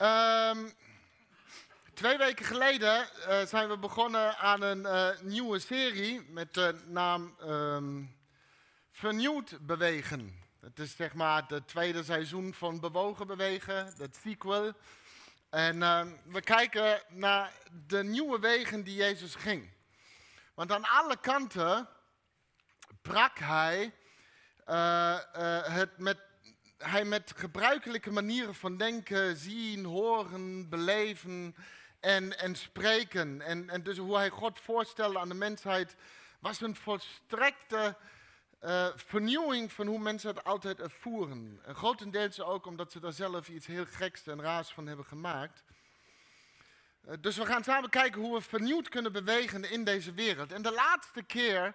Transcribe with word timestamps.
Ehm, 0.00 0.68
twee 1.94 2.18
weken 2.18 2.44
geleden 2.44 3.08
eh, 3.10 3.46
zijn 3.46 3.68
we 3.68 3.78
begonnen 3.78 4.36
aan 4.36 4.62
een 4.62 4.86
eh, 4.86 5.08
nieuwe 5.20 5.58
serie 5.58 6.22
met 6.28 6.54
de 6.54 6.74
naam 6.86 7.34
ehm, 7.40 8.02
Vernieuwd 8.90 9.66
Bewegen. 9.66 10.42
Het 10.60 10.78
is 10.78 10.96
zeg 10.96 11.14
maar 11.14 11.44
het 11.48 11.68
tweede 11.68 12.04
seizoen 12.04 12.54
van 12.54 12.80
Bewogen 12.80 13.26
Bewegen, 13.26 13.92
het 13.98 14.18
sequel. 14.22 14.72
En 15.50 15.82
ehm, 15.82 16.08
we 16.24 16.40
kijken 16.40 17.02
naar 17.08 17.52
de 17.86 18.02
nieuwe 18.02 18.38
wegen 18.38 18.82
die 18.82 18.96
Jezus 18.96 19.34
ging. 19.34 19.70
Want 20.54 20.72
aan 20.72 20.84
alle 20.84 21.16
kanten 21.16 21.88
brak 23.02 23.38
hij 23.38 23.94
eh, 24.64 25.18
het 25.62 25.98
met 25.98 26.29
hij 26.82 27.04
met 27.04 27.32
gebruikelijke 27.36 28.10
manieren 28.10 28.54
van 28.54 28.76
denken, 28.76 29.36
zien, 29.36 29.84
horen, 29.84 30.68
beleven 30.68 31.54
en, 32.00 32.38
en 32.38 32.54
spreken. 32.54 33.40
En, 33.40 33.70
en 33.70 33.82
dus 33.82 33.96
hoe 33.96 34.16
hij 34.16 34.30
God 34.30 34.60
voorstelde 34.60 35.18
aan 35.18 35.28
de 35.28 35.34
mensheid, 35.34 35.96
was 36.38 36.60
een 36.60 36.76
volstrekte 36.76 37.96
uh, 38.64 38.86
vernieuwing 38.94 39.72
van 39.72 39.86
hoe 39.86 39.98
mensen 39.98 40.28
het 40.28 40.44
altijd 40.44 40.80
ervoeren. 40.80 41.60
En 41.64 41.74
grotendeels 41.74 42.40
ook 42.40 42.66
omdat 42.66 42.92
ze 42.92 43.00
daar 43.00 43.12
zelf 43.12 43.48
iets 43.48 43.66
heel 43.66 43.86
geks 43.86 44.26
en 44.26 44.40
raars 44.40 44.68
van 44.68 44.86
hebben 44.86 45.04
gemaakt. 45.04 45.64
Uh, 47.08 47.14
dus 47.20 47.36
we 47.36 47.46
gaan 47.46 47.64
samen 47.64 47.90
kijken 47.90 48.20
hoe 48.20 48.34
we 48.34 48.40
vernieuwd 48.40 48.88
kunnen 48.88 49.12
bewegen 49.12 49.70
in 49.70 49.84
deze 49.84 50.12
wereld. 50.12 50.52
En 50.52 50.62
de 50.62 50.72
laatste 50.72 51.22
keer 51.22 51.74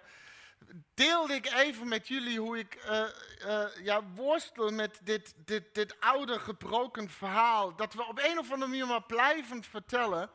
deelde 0.94 1.34
ik 1.34 1.46
even 1.46 1.88
met 1.88 2.08
jullie 2.08 2.40
hoe 2.40 2.58
ik 2.58 2.84
uh, 2.84 3.04
uh, 3.46 3.84
ja, 3.84 4.04
worstel 4.14 4.70
met 4.70 5.00
dit, 5.02 5.34
dit, 5.36 5.74
dit 5.74 6.00
oude 6.00 6.40
gebroken 6.40 7.10
verhaal. 7.10 7.76
Dat 7.76 7.94
we 7.94 8.06
op 8.06 8.18
een 8.18 8.38
of 8.38 8.52
andere 8.52 8.70
manier 8.70 8.86
maar 8.86 9.02
blijven 9.02 9.64
vertellen. 9.64 10.30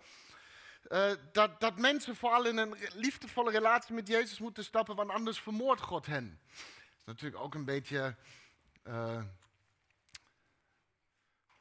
Uh, 0.87 1.11
dat, 1.31 1.59
dat 1.59 1.77
mensen 1.77 2.15
vooral 2.15 2.45
in 2.45 2.57
een 2.57 2.75
liefdevolle 2.93 3.51
relatie 3.51 3.93
met 3.93 4.07
Jezus 4.07 4.39
moeten 4.39 4.63
stappen, 4.63 4.95
want 4.95 5.09
anders 5.09 5.39
vermoordt 5.39 5.81
God 5.81 6.05
hen. 6.05 6.39
Dat 6.47 6.57
is 6.97 7.05
natuurlijk 7.05 7.43
ook 7.43 7.55
een 7.55 7.65
beetje. 7.65 8.15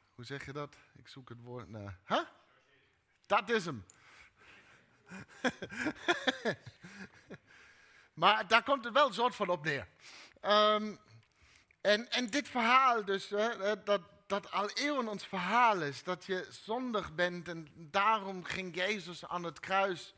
hoe 0.09 0.25
zeg 0.25 0.45
je 0.45 0.53
dat? 0.53 0.75
Ik 0.95 1.07
zoek 1.07 1.29
het 1.29 1.41
woord. 1.41 1.69
Nou, 1.69 1.89
huh? 2.05 2.23
Dat 3.25 3.49
is 3.49 3.65
hem. 3.65 3.85
Maar 8.13 8.47
daar 8.47 8.63
komt 8.63 8.83
het 8.83 8.93
wel 8.93 9.07
een 9.07 9.13
soort 9.13 9.35
van 9.35 9.49
op 9.49 9.63
neer. 9.63 9.87
Um, 10.45 10.99
en, 11.81 12.11
en 12.11 12.29
dit 12.29 12.49
verhaal 12.49 13.05
dus, 13.05 13.29
hè, 13.29 13.83
dat, 13.83 14.01
dat 14.27 14.51
al 14.51 14.69
eeuwen 14.69 15.07
ons 15.07 15.25
verhaal 15.25 15.81
is, 15.81 16.03
dat 16.03 16.25
je 16.25 16.47
zondig 16.49 17.15
bent 17.15 17.47
en 17.47 17.67
daarom 17.75 18.43
ging 18.43 18.75
Jezus 18.75 19.25
aan 19.25 19.43
het 19.43 19.59
kruis 19.59 20.13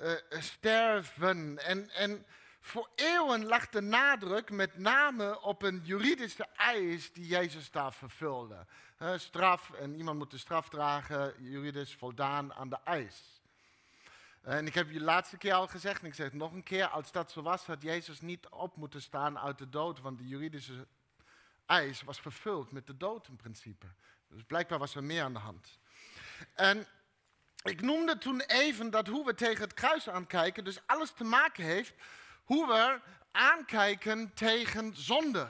uh, 0.00 0.12
sterven. 0.28 1.58
En, 1.58 1.90
en 1.90 2.26
voor 2.60 2.88
eeuwen 2.94 3.44
lag 3.44 3.68
de 3.68 3.80
nadruk 3.80 4.50
met 4.50 4.78
name 4.78 5.40
op 5.40 5.62
een 5.62 5.80
juridische 5.84 6.46
eis 6.56 7.12
die 7.12 7.26
Jezus 7.26 7.70
daar 7.70 7.92
vervulde. 7.92 8.66
Straf, 9.16 9.70
en 9.70 9.94
iemand 9.94 10.18
moet 10.18 10.30
de 10.30 10.38
straf 10.38 10.68
dragen, 10.68 11.34
juridisch 11.38 11.94
voldaan 11.94 12.54
aan 12.54 12.68
de 12.68 12.78
eis. 12.84 13.41
En 14.42 14.66
ik 14.66 14.74
heb 14.74 14.90
je 14.90 14.98
de 14.98 15.04
laatste 15.04 15.36
keer 15.36 15.52
al 15.52 15.66
gezegd, 15.66 16.00
en 16.00 16.06
ik 16.06 16.14
zeg 16.14 16.26
het 16.26 16.34
nog 16.34 16.52
een 16.52 16.62
keer, 16.62 16.86
als 16.86 17.12
dat 17.12 17.30
zo 17.30 17.42
was, 17.42 17.66
had 17.66 17.82
Jezus 17.82 18.20
niet 18.20 18.48
op 18.48 18.76
moeten 18.76 19.02
staan 19.02 19.38
uit 19.38 19.58
de 19.58 19.68
dood, 19.68 20.00
want 20.00 20.18
de 20.18 20.28
juridische 20.28 20.86
eis 21.66 22.02
was 22.02 22.20
vervuld 22.20 22.72
met 22.72 22.86
de 22.86 22.96
dood 22.96 23.28
in 23.28 23.36
principe. 23.36 23.86
Dus 24.28 24.42
blijkbaar 24.42 24.78
was 24.78 24.94
er 24.94 25.04
meer 25.04 25.22
aan 25.22 25.32
de 25.32 25.38
hand. 25.38 25.78
En 26.54 26.86
ik 27.62 27.80
noemde 27.80 28.18
toen 28.18 28.40
even 28.40 28.90
dat 28.90 29.06
hoe 29.06 29.24
we 29.24 29.34
tegen 29.34 29.62
het 29.62 29.74
kruis 29.74 30.08
aankijken, 30.08 30.64
dus 30.64 30.86
alles 30.86 31.10
te 31.10 31.24
maken 31.24 31.64
heeft 31.64 31.94
hoe 32.44 32.66
we 32.66 33.00
aankijken 33.30 34.34
tegen 34.34 34.96
zonde. 34.96 35.48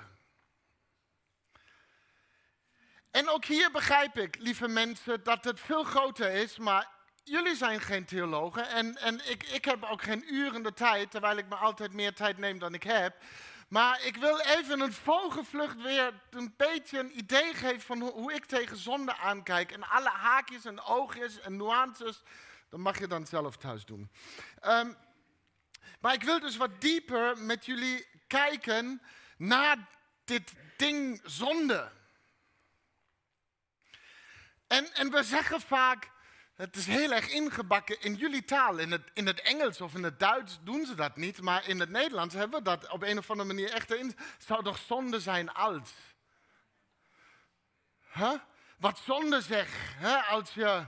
En 3.10 3.28
ook 3.28 3.44
hier 3.44 3.70
begrijp 3.70 4.18
ik, 4.18 4.38
lieve 4.38 4.68
mensen, 4.68 5.22
dat 5.22 5.44
het 5.44 5.60
veel 5.60 5.84
groter 5.84 6.30
is, 6.30 6.58
maar 6.58 6.90
jullie 7.24 7.56
zijn 7.56 7.80
geen 7.80 8.04
theologen 8.04 8.68
en, 8.68 8.96
en 8.96 9.30
ik, 9.30 9.42
ik 9.42 9.64
heb 9.64 9.82
ook 9.82 10.02
geen 10.02 10.34
uren 10.34 10.62
de 10.62 10.74
tijd, 10.74 11.10
terwijl 11.10 11.36
ik 11.36 11.48
me 11.48 11.54
altijd 11.54 11.92
meer 11.92 12.14
tijd 12.14 12.38
neem 12.38 12.58
dan 12.58 12.74
ik 12.74 12.82
heb. 12.82 13.16
Maar 13.68 14.04
ik 14.04 14.16
wil 14.16 14.38
even 14.38 14.80
een 14.80 14.92
vogelvlucht 14.92 15.82
weer 15.82 16.12
een 16.30 16.54
beetje 16.56 16.98
een 16.98 17.18
idee 17.18 17.54
geven 17.54 17.80
van 17.80 18.00
hoe, 18.00 18.32
ik 18.32 18.44
tegen 18.44 18.76
zonde 18.76 19.16
aankijk. 19.16 19.72
En 19.72 19.88
alle 19.88 20.08
haakjes 20.08 20.64
en 20.64 20.80
oogjes 20.80 21.40
en 21.40 21.56
nuances, 21.56 22.22
dat 22.68 22.80
mag 22.80 22.98
je 22.98 23.06
dan 23.06 23.26
zelf 23.26 23.56
thuis 23.56 23.84
doen. 23.84 24.10
Um, 24.64 24.96
maar 26.00 26.14
ik 26.14 26.22
wil 26.22 26.40
dus 26.40 26.56
wat 26.56 26.80
dieper 26.80 27.38
met 27.38 27.66
jullie 27.66 28.06
kijken 28.26 29.02
naar 29.36 29.88
dit 30.24 30.52
ding 30.76 31.20
zonde. 31.24 31.90
En, 34.66 34.94
en 34.94 35.10
we 35.10 35.22
zeggen 35.22 35.60
vaak, 35.60 36.10
het 36.54 36.76
is 36.76 36.86
heel 36.86 37.12
erg 37.12 37.28
ingebakken 37.28 38.00
in 38.00 38.14
jullie 38.14 38.44
taal. 38.44 38.78
In 38.78 38.90
het, 38.90 39.10
in 39.14 39.26
het 39.26 39.40
Engels 39.40 39.80
of 39.80 39.94
in 39.94 40.02
het 40.02 40.18
Duits 40.18 40.58
doen 40.62 40.86
ze 40.86 40.94
dat 40.94 41.16
niet, 41.16 41.40
maar 41.40 41.68
in 41.68 41.80
het 41.80 41.90
Nederlands 41.90 42.34
hebben 42.34 42.58
we 42.58 42.64
dat 42.64 42.90
op 42.90 43.02
een 43.02 43.18
of 43.18 43.30
andere 43.30 43.48
manier 43.48 43.70
echt 43.70 43.94
in. 43.94 44.16
Zou 44.38 44.62
toch 44.62 44.78
zonde 44.78 45.20
zijn 45.20 45.52
als? 45.52 45.90
Wat 48.78 48.98
zonde 49.04 49.40
zeg, 49.40 49.68
hè? 49.96 50.16
als 50.16 50.54
je... 50.54 50.86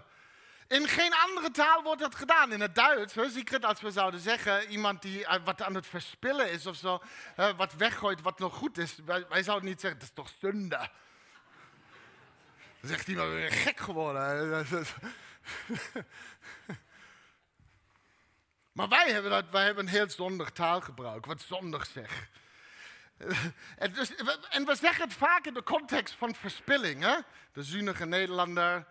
In 0.69 0.89
geen 0.89 1.15
andere 1.15 1.51
taal 1.51 1.83
wordt 1.83 2.01
dat 2.01 2.15
gedaan. 2.15 2.53
In 2.53 2.61
het 2.61 2.75
Duits, 2.75 3.15
hè, 3.15 3.31
zie 3.31 3.67
als 3.67 3.81
we 3.81 3.91
zouden 3.91 4.21
zeggen, 4.21 4.69
iemand 4.69 5.03
die 5.03 5.21
uh, 5.21 5.35
wat 5.45 5.63
aan 5.63 5.75
het 5.75 5.87
verspillen 5.87 6.51
is 6.51 6.67
of 6.67 6.77
zo, 6.77 7.03
wat 7.57 7.75
weggooit 7.75 8.21
wat 8.21 8.39
nog 8.39 8.55
goed 8.55 8.79
is. 8.79 8.99
Wij, 9.29 9.43
zouden 9.43 9.69
niet 9.69 9.81
zeggen, 9.81 10.01
dat 10.01 10.09
is 10.09 10.15
toch 10.15 10.31
zonde. 10.41 10.89
Dan 12.81 12.91
zegt 12.91 13.09
iemand, 13.09 13.31
gek 13.53 13.81
geworden. 13.81 14.67
maar 18.73 18.89
wij 18.89 19.13
hebben, 19.13 19.31
dat, 19.31 19.51
wij 19.51 19.65
hebben 19.65 19.85
een 19.85 19.91
heel 19.91 20.11
zondig 20.11 20.51
taalgebruik, 20.51 21.27
wat 21.27 21.43
zondig 21.43 21.87
zeg. 21.87 22.29
En, 23.77 24.65
we 24.65 24.77
zeggen 24.81 25.05
het 25.05 25.13
vaak 25.13 25.47
in 25.47 25.55
de 25.55 25.63
context 25.63 26.15
van 26.15 26.35
verspilling. 26.35 27.25
De 27.53 27.63
zunige 27.63 28.07
Nederlander 28.07 28.87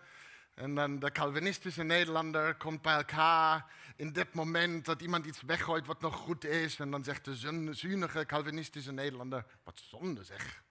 en 0.53 0.75
dan 0.75 0.99
de 0.99 1.11
Calvinistische 1.11 1.83
Nederlander 1.83 2.55
komt 2.55 2.81
bij 2.81 2.95
elkaar 2.95 3.65
in 3.95 4.11
dit 4.11 4.33
moment 4.33 4.85
dat 4.85 5.01
iemand 5.01 5.25
iets 5.25 5.41
weggooit 5.41 5.85
wat 5.85 6.01
nog 6.01 6.15
goed 6.15 6.45
is. 6.45 6.79
En 6.79 6.91
dan 6.91 7.03
zegt 7.03 7.25
de 7.25 7.35
zunige 7.73 8.25
Calvinistische 8.25 8.91
Nederlander, 8.91 9.45
wat 9.63 9.81
zonde 9.89 10.23
zeg. 10.23 10.63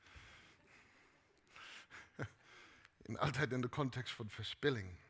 Altijd 3.17 3.53
in 3.53 3.61
de 3.61 3.69
context 3.69 4.15
van 4.15 4.31
verspilling. 4.31 5.02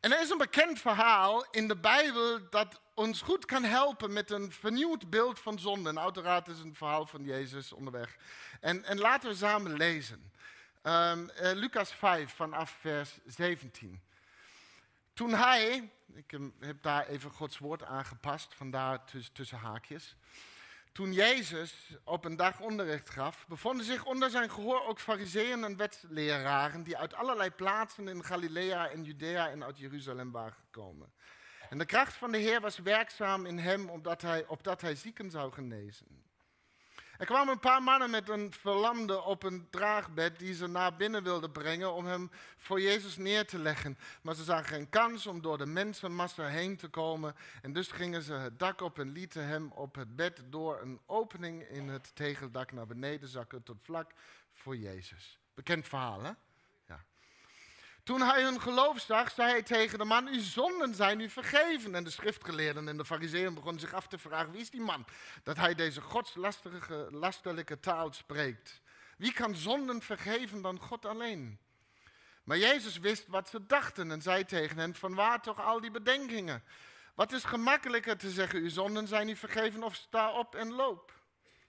En 0.00 0.12
er 0.12 0.20
is 0.20 0.30
een 0.30 0.38
bekend 0.38 0.80
verhaal 0.80 1.46
in 1.50 1.68
de 1.68 1.76
Bijbel 1.76 2.48
dat 2.50 2.80
ons 2.94 3.20
goed 3.20 3.44
kan 3.44 3.64
helpen 3.64 4.12
met 4.12 4.30
een 4.30 4.52
vernieuwd 4.52 5.10
beeld 5.10 5.38
van 5.38 5.58
zonde. 5.58 5.88
En 5.88 6.00
uiteraard 6.00 6.48
is 6.48 6.58
een 6.58 6.74
verhaal 6.74 7.06
van 7.06 7.24
Jezus 7.24 7.72
onderweg. 7.72 8.16
En, 8.60 8.84
en 8.84 8.98
laten 8.98 9.30
we 9.30 9.36
samen 9.36 9.76
lezen. 9.76 10.32
Um, 10.82 11.30
Lucas 11.36 11.92
5 11.92 12.34
vanaf 12.34 12.76
vers 12.80 13.18
17. 13.26 14.00
Toen 15.14 15.34
hij, 15.34 15.90
ik 16.14 16.38
heb 16.60 16.82
daar 16.82 17.06
even 17.06 17.30
Gods 17.30 17.58
woord 17.58 17.82
aangepast, 17.82 18.54
vandaar 18.54 19.04
tussen 19.32 19.58
haakjes. 19.58 20.16
Toen 20.92 21.12
Jezus 21.12 21.96
op 22.04 22.24
een 22.24 22.36
dag 22.36 22.60
onderricht 22.60 23.10
gaf, 23.10 23.46
bevonden 23.48 23.84
zich 23.86 24.04
onder 24.04 24.30
zijn 24.30 24.50
gehoor 24.50 24.86
ook 24.86 25.00
fariseeën 25.00 25.64
en 25.64 25.76
wetleraren 25.76 26.82
die 26.82 26.96
uit 26.96 27.14
allerlei 27.14 27.50
plaatsen 27.50 28.08
in 28.08 28.24
Galilea 28.24 28.88
en 28.88 29.04
Judea 29.04 29.50
en 29.50 29.64
uit 29.64 29.78
Jeruzalem 29.78 30.30
waren 30.30 30.52
gekomen. 30.52 31.12
En 31.68 31.78
de 31.78 31.84
kracht 31.84 32.14
van 32.14 32.32
de 32.32 32.38
Heer 32.38 32.60
was 32.60 32.78
werkzaam 32.78 33.46
in 33.46 33.58
hem, 33.58 33.88
opdat 33.88 34.22
hij, 34.22 34.46
opdat 34.46 34.80
hij 34.80 34.94
zieken 34.94 35.30
zou 35.30 35.52
genezen. 35.52 36.26
Er 37.18 37.26
kwamen 37.26 37.52
een 37.52 37.60
paar 37.60 37.82
mannen 37.82 38.10
met 38.10 38.28
een 38.28 38.52
verlamde 38.52 39.22
op 39.22 39.42
een 39.42 39.66
draagbed 39.70 40.38
die 40.38 40.54
ze 40.54 40.66
naar 40.66 40.96
binnen 40.96 41.22
wilden 41.22 41.52
brengen 41.52 41.92
om 41.92 42.06
hem 42.06 42.30
voor 42.56 42.80
Jezus 42.80 43.16
neer 43.16 43.46
te 43.46 43.58
leggen. 43.58 43.98
Maar 44.22 44.34
ze 44.34 44.44
zagen 44.44 44.66
geen 44.66 44.88
kans 44.88 45.26
om 45.26 45.42
door 45.42 45.58
de 45.58 45.66
mensenmassa 45.66 46.46
heen 46.46 46.76
te 46.76 46.88
komen. 46.88 47.34
En 47.62 47.72
dus 47.72 47.88
gingen 47.88 48.22
ze 48.22 48.32
het 48.32 48.58
dak 48.58 48.80
op 48.80 48.98
en 48.98 49.12
lieten 49.12 49.46
hem 49.46 49.72
op 49.72 49.94
het 49.94 50.16
bed 50.16 50.42
door 50.46 50.80
een 50.80 51.00
opening 51.06 51.62
in 51.62 51.88
het 51.88 52.14
tegeldak 52.14 52.72
naar 52.72 52.86
beneden 52.86 53.28
zakken 53.28 53.62
tot 53.62 53.82
vlak 53.82 54.12
voor 54.52 54.76
Jezus. 54.76 55.38
Bekend 55.54 55.88
verhaal, 55.88 56.22
hè? 56.22 56.32
Toen 58.08 58.20
hij 58.20 58.42
hun 58.42 58.60
geloof 58.60 59.00
zag, 59.00 59.30
zei 59.30 59.50
hij 59.50 59.62
tegen 59.62 59.98
de 59.98 60.04
man, 60.04 60.28
uw 60.28 60.40
zonden 60.40 60.94
zijn 60.94 61.20
u 61.20 61.28
vergeven. 61.28 61.94
En 61.94 62.04
de 62.04 62.10
schriftgeleerden 62.10 62.88
en 62.88 62.96
de 62.96 63.04
fariseeën 63.04 63.54
begonnen 63.54 63.80
zich 63.80 63.92
af 63.92 64.06
te 64.06 64.18
vragen, 64.18 64.52
wie 64.52 64.60
is 64.60 64.70
die 64.70 64.80
man? 64.80 65.04
Dat 65.42 65.56
hij 65.56 65.74
deze 65.74 66.00
godslastelijke 66.00 67.80
taal 67.80 68.12
spreekt. 68.12 68.80
Wie 69.16 69.32
kan 69.32 69.54
zonden 69.54 70.02
vergeven 70.02 70.62
dan 70.62 70.78
God 70.80 71.06
alleen? 71.06 71.58
Maar 72.44 72.58
Jezus 72.58 72.98
wist 72.98 73.26
wat 73.26 73.48
ze 73.48 73.66
dachten 73.66 74.10
en 74.10 74.22
zei 74.22 74.44
tegen 74.44 74.78
hen, 74.78 74.94
van 74.94 75.14
waar 75.14 75.42
toch 75.42 75.60
al 75.60 75.80
die 75.80 75.90
bedenkingen? 75.90 76.62
Wat 77.14 77.32
is 77.32 77.44
gemakkelijker 77.44 78.16
te 78.16 78.30
zeggen, 78.30 78.60
uw 78.60 78.70
zonden 78.70 79.06
zijn 79.06 79.26
niet 79.26 79.38
vergeven 79.38 79.82
of 79.82 79.94
sta 79.94 80.32
op 80.32 80.54
en 80.54 80.72
loop? 80.72 81.17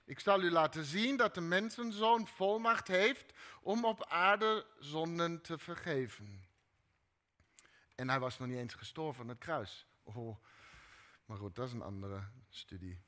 Ik 0.10 0.20
zal 0.20 0.42
u 0.42 0.52
laten 0.52 0.86
zien 0.86 1.18
dat 1.18 1.34
de 1.34 1.42
mensenzoon 1.42 2.28
volmacht 2.28 2.88
heeft 2.88 3.34
om 3.62 3.86
op 3.86 4.06
aarde 4.06 4.66
zonden 4.80 5.42
te 5.42 5.58
vergeven. 5.58 6.44
En 7.96 8.10
hij 8.10 8.20
was 8.20 8.40
nog 8.40 8.48
niet 8.48 8.58
eens 8.58 8.74
gestorven 8.74 9.24
aan 9.24 9.30
het 9.30 9.38
kruis. 9.38 9.86
Oh, 10.04 10.38
maar 11.26 11.38
goed, 11.38 11.56
dat 11.56 11.68
is 11.68 11.74
een 11.74 11.82
andere 11.82 12.24
studie. 12.50 13.02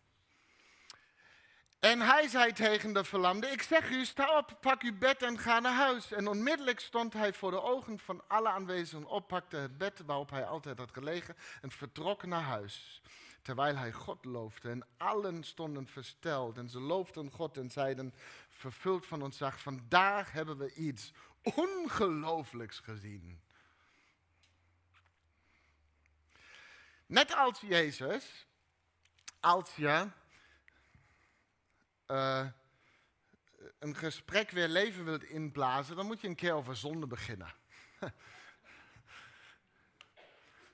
En 1.79 1.99
hij 1.99 2.27
zei 2.27 2.53
tegen 2.53 2.93
de 2.93 3.03
verlamde, 3.03 3.47
ik 3.47 3.61
zeg 3.61 3.89
u, 3.89 4.05
sta 4.05 4.37
op, 4.37 4.57
pak 4.59 4.81
uw 4.81 4.97
bed 4.97 5.21
en 5.21 5.39
ga 5.39 5.59
naar 5.59 5.75
huis. 5.75 6.11
En 6.11 6.27
onmiddellijk 6.27 6.79
stond 6.79 7.13
hij 7.13 7.33
voor 7.33 7.51
de 7.51 7.61
ogen 7.61 7.99
van 7.99 8.23
alle 8.27 8.49
aanwezigen 8.49 9.05
op, 9.05 9.27
pakte 9.27 9.57
het 9.57 9.77
bed 9.77 10.01
waarop 10.05 10.29
hij 10.29 10.45
altijd 10.45 10.77
had 10.77 10.91
gelegen 10.91 11.35
en 11.61 11.71
vertrok 11.71 12.25
naar 12.25 12.43
huis. 12.43 13.01
Terwijl 13.41 13.75
hij 13.75 13.91
God 13.91 14.25
loofde 14.25 14.69
en 14.69 14.87
allen 14.97 15.43
stonden 15.43 15.87
versteld 15.87 16.57
en 16.57 16.69
ze 16.69 16.79
loofden 16.79 17.31
God 17.31 17.57
en 17.57 17.69
zeiden, 17.69 18.13
vervuld 18.49 19.05
van 19.05 19.21
ontzag, 19.21 19.59
vandaag 19.59 20.31
hebben 20.31 20.57
we 20.57 20.73
iets 20.73 21.13
ongelooflijks 21.41 22.79
gezien. 22.79 23.41
Net 27.05 27.35
als 27.35 27.59
Jezus, 27.59 28.45
als 29.39 29.75
je 29.75 30.07
uh, 32.07 32.47
een 33.79 33.95
gesprek 33.95 34.51
weer 34.51 34.67
leven 34.67 35.05
wilt 35.05 35.23
inblazen, 35.23 35.95
dan 35.95 36.05
moet 36.05 36.21
je 36.21 36.27
een 36.27 36.35
keer 36.35 36.53
over 36.53 36.75
zonde 36.75 37.07
beginnen. 37.07 37.53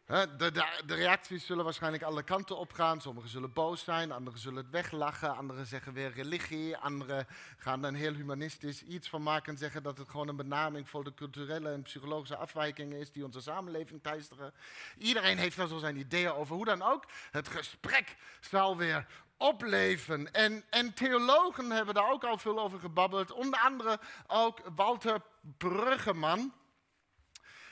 De, 0.08 0.52
de, 0.86 0.96
reacties 0.96 1.46
zullen 1.46 1.64
waarschijnlijk 1.64 2.04
alle 2.04 2.24
kanten 2.24 2.58
opgaan. 2.58 3.02
Sommigen 3.02 3.30
zullen 3.30 3.54
boos 3.54 3.84
zijn, 3.84 4.12
anderen 4.12 4.40
zullen 4.40 4.64
het 4.64 4.72
weglachen, 4.72 5.36
anderen 5.36 5.66
zeggen 5.66 5.94
weer 5.94 6.14
religie, 6.14 6.78
anderen 6.78 7.28
gaan 7.58 7.84
een 7.84 7.96
heel 7.96 8.14
humanistisch 8.14 8.84
iets 8.84 9.10
van 9.10 9.24
maken 9.24 9.52
en 9.52 9.58
zeggen 9.58 9.84
dat 9.84 9.98
het 9.98 10.10
gewoon 10.10 10.28
een 10.28 10.36
benaming 10.36 10.90
voor 10.90 11.04
de 11.04 11.14
culturele 11.14 11.70
en 11.72 11.82
psychologische 11.82 12.36
afwijkingen 12.38 13.00
is 13.00 13.12
die 13.12 13.26
onze 13.26 13.42
samenleving 13.42 14.04
teisteren. 14.04 14.54
Iedereen 14.98 15.38
heeft 15.38 15.58
daar 15.58 15.68
zo 15.68 15.78
zijn 15.78 15.98
ideeën 15.98 16.32
over. 16.32 16.56
Hoe 16.56 16.66
dan 16.66 16.82
ook, 16.82 17.06
het 17.32 17.48
gesprek 17.48 18.16
zal 18.40 18.78
weer 18.78 19.08
opleven. 19.38 20.34
En, 20.34 20.64
en 20.70 20.94
theologen 20.94 21.72
hebben 21.72 21.94
daar 21.94 22.12
ook 22.12 22.24
al 22.24 22.38
veel 22.38 22.60
over 22.60 22.80
gebabbeld. 22.80 23.32
Onder 23.32 23.60
andere 23.60 24.00
ook 24.28 24.62
Walter 24.76 25.22
Bruggeman. 25.58 26.54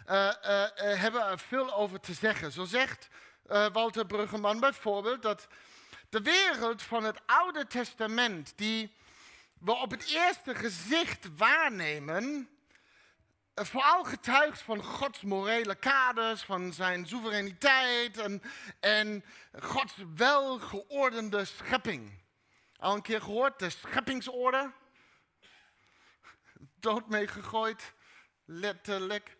Uh, 0.09 0.13
uh, 0.13 0.65
hebben 0.75 1.27
er 1.27 1.39
veel 1.39 1.73
over 1.73 1.99
te 1.99 2.13
zeggen. 2.13 2.51
Zo 2.51 2.65
zegt 2.65 3.07
Walter 3.71 4.05
Bruggeman 4.05 4.59
bijvoorbeeld 4.59 5.21
dat 5.21 5.47
de 6.09 6.21
wereld 6.21 6.81
van 6.81 7.03
het 7.03 7.21
Oude 7.25 7.67
Testament, 7.67 8.53
die 8.55 8.95
we 9.59 9.71
op 9.71 9.91
het 9.91 10.05
eerste 10.07 10.55
gezicht 10.55 11.37
waarnemen, 11.37 12.49
vooral 13.55 14.03
getuigt 14.03 14.61
van 14.61 14.83
Gods 14.83 15.21
morele 15.21 15.75
kaders, 15.75 16.41
van 16.41 16.73
zijn 16.73 17.07
soevereiniteit 17.07 18.17
en, 18.17 18.41
en 18.79 19.25
Gods 19.59 19.93
welgeordende 20.15 21.45
schepping. 21.45 22.23
Al 22.77 22.95
een 22.95 23.01
keer 23.01 23.21
gehoord, 23.21 23.59
de 23.59 23.69
scheppingsorde? 23.69 24.71
Dood 26.79 27.09
meegegooid, 27.09 27.93
letterlijk. 28.45 29.37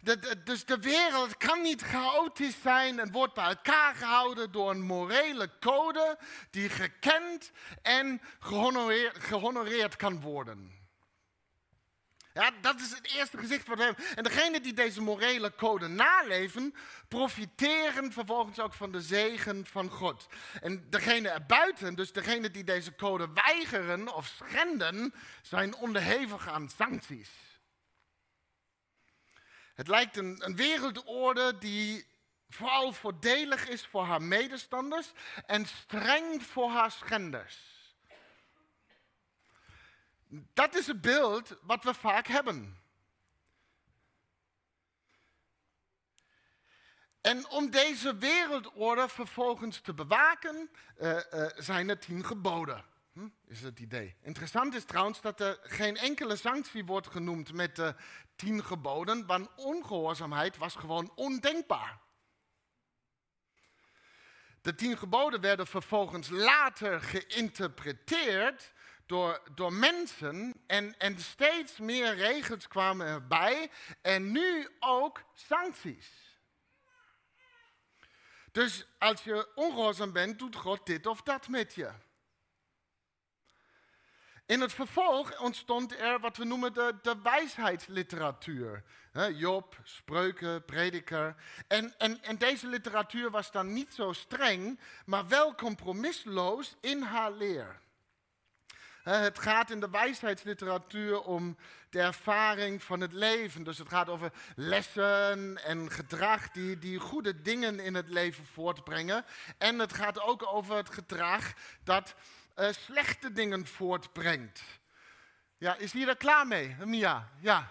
De, 0.00 0.42
dus 0.44 0.64
de 0.64 0.78
wereld 0.78 1.36
kan 1.36 1.62
niet 1.62 1.82
chaotisch 1.82 2.60
zijn 2.62 2.98
en 2.98 3.10
wordt 3.12 3.34
bij 3.34 3.44
elkaar 3.44 3.94
gehouden 3.94 4.52
door 4.52 4.70
een 4.70 4.82
morele 4.82 5.50
code 5.60 6.18
die 6.50 6.68
gekend 6.68 7.50
en 7.82 8.20
gehonoreerd, 8.38 9.18
gehonoreerd 9.18 9.96
kan 9.96 10.20
worden. 10.20 10.78
Ja, 12.34 12.50
dat 12.60 12.80
is 12.80 12.90
het 12.90 13.12
eerste 13.14 13.38
gezicht 13.38 13.66
wat 13.66 13.78
we 13.78 13.84
hebben. 13.84 14.04
En 14.14 14.22
degenen 14.22 14.62
die 14.62 14.72
deze 14.72 15.00
morele 15.00 15.54
code 15.54 15.88
naleven, 15.88 16.74
profiteren 17.08 18.12
vervolgens 18.12 18.58
ook 18.58 18.74
van 18.74 18.92
de 18.92 19.00
zegen 19.00 19.66
van 19.66 19.90
God. 19.90 20.26
En 20.60 20.86
degenen 20.90 21.32
erbuiten, 21.32 21.94
dus 21.94 22.12
degenen 22.12 22.52
die 22.52 22.64
deze 22.64 22.94
code 22.94 23.28
weigeren 23.34 24.14
of 24.14 24.26
schenden, 24.26 25.14
zijn 25.42 25.74
onderhevig 25.74 26.48
aan 26.48 26.68
sancties. 26.76 27.30
Het 29.80 29.88
lijkt 29.88 30.16
een, 30.16 30.56
wereldorde 30.56 31.58
die 31.58 32.06
vooral 32.48 32.92
voordelig 32.92 33.68
is 33.68 33.86
voor 33.86 34.04
haar 34.04 34.22
medestanders 34.22 35.12
en 35.46 35.66
streng 35.66 36.42
voor 36.42 36.70
haar 36.70 36.90
schenders. 36.90 37.58
Dat 40.28 40.74
is 40.74 40.86
het 40.86 41.00
beeld 41.00 41.56
wat 41.62 41.84
we 41.84 41.94
vaak 41.94 42.26
hebben. 42.26 42.78
En 47.20 47.48
om 47.48 47.70
deze 47.70 48.16
wereldorde 48.16 49.08
vervolgens 49.08 49.80
te 49.80 49.94
bewaken, 49.94 50.70
uh, 50.98 51.10
uh, 51.10 51.46
zijn 51.56 51.88
er 51.88 51.98
tien 51.98 52.24
geboden. 52.24 52.84
Hm? 53.12 53.28
Is 53.46 53.60
het 53.60 53.80
idee. 53.80 54.16
Interessant 54.20 54.74
is 54.74 54.84
trouwens 54.84 55.20
dat 55.20 55.40
er 55.40 55.58
geen 55.62 55.96
enkele 55.96 56.36
sanctie 56.36 56.84
wordt 56.84 57.06
genoemd 57.06 57.52
met 57.52 57.76
de 57.76 57.94
tien 58.36 58.64
geboden, 58.64 59.26
want 59.26 59.48
ongehoorzaamheid 59.56 60.56
was 60.56 60.74
gewoon 60.74 61.12
ondenkbaar. 61.14 62.00
De 64.62 64.74
tien 64.74 64.98
geboden 64.98 65.40
werden 65.40 65.66
vervolgens 65.66 66.28
later 66.28 67.00
geïnterpreteerd 67.00 68.72
door, 69.06 69.42
door 69.54 69.72
mensen 69.72 70.62
en, 70.66 70.98
en 70.98 71.18
steeds 71.18 71.78
meer 71.78 72.14
regels 72.14 72.68
kwamen 72.68 73.06
erbij 73.06 73.70
en 74.02 74.32
nu 74.32 74.68
ook 74.78 75.22
sancties. 75.34 76.38
Dus 78.52 78.86
als 78.98 79.24
je 79.24 79.48
ongehoorzaam 79.54 80.12
bent, 80.12 80.38
doet 80.38 80.56
God 80.56 80.86
dit 80.86 81.06
of 81.06 81.22
dat 81.22 81.48
met 81.48 81.74
je. 81.74 81.92
In 84.50 84.60
het 84.60 84.72
vervolg 84.72 85.40
ontstond 85.40 85.98
er 85.98 86.20
wat 86.20 86.36
we 86.36 86.44
noemen 86.44 86.72
de, 86.72 86.94
de 87.02 87.16
wijsheidsliteratuur. 87.22 88.82
Job, 89.32 89.76
spreuken, 89.82 90.64
prediker. 90.64 91.34
En, 91.68 91.94
en, 91.98 92.22
en 92.22 92.36
deze 92.36 92.66
literatuur 92.66 93.30
was 93.30 93.50
dan 93.50 93.72
niet 93.72 93.94
zo 93.94 94.12
streng, 94.12 94.80
maar 95.04 95.28
wel 95.28 95.54
compromisloos 95.54 96.76
in 96.80 97.02
haar 97.02 97.32
leer. 97.32 97.80
Het 99.02 99.38
gaat 99.38 99.70
in 99.70 99.80
de 99.80 99.90
wijsheidsliteratuur 99.90 101.20
om 101.22 101.56
de 101.90 102.00
ervaring 102.00 102.82
van 102.82 103.00
het 103.00 103.12
leven. 103.12 103.62
Dus 103.62 103.78
het 103.78 103.88
gaat 103.88 104.08
over 104.08 104.32
lessen 104.56 105.64
en 105.64 105.90
gedrag 105.90 106.50
die, 106.50 106.78
die 106.78 106.98
goede 106.98 107.42
dingen 107.42 107.80
in 107.80 107.94
het 107.94 108.08
leven 108.08 108.44
voortbrengen. 108.44 109.24
En 109.58 109.78
het 109.78 109.92
gaat 109.92 110.20
ook 110.20 110.46
over 110.52 110.76
het 110.76 110.90
gedrag 110.90 111.52
dat 111.84 112.14
uh, 112.60 112.72
slechte 112.72 113.32
dingen 113.32 113.66
voortbrengt. 113.66 114.62
Ja, 115.58 115.74
is 115.74 115.92
die 115.92 116.06
er 116.06 116.16
klaar 116.16 116.46
mee, 116.46 116.76
Mia? 116.84 117.28
Ja. 117.40 117.68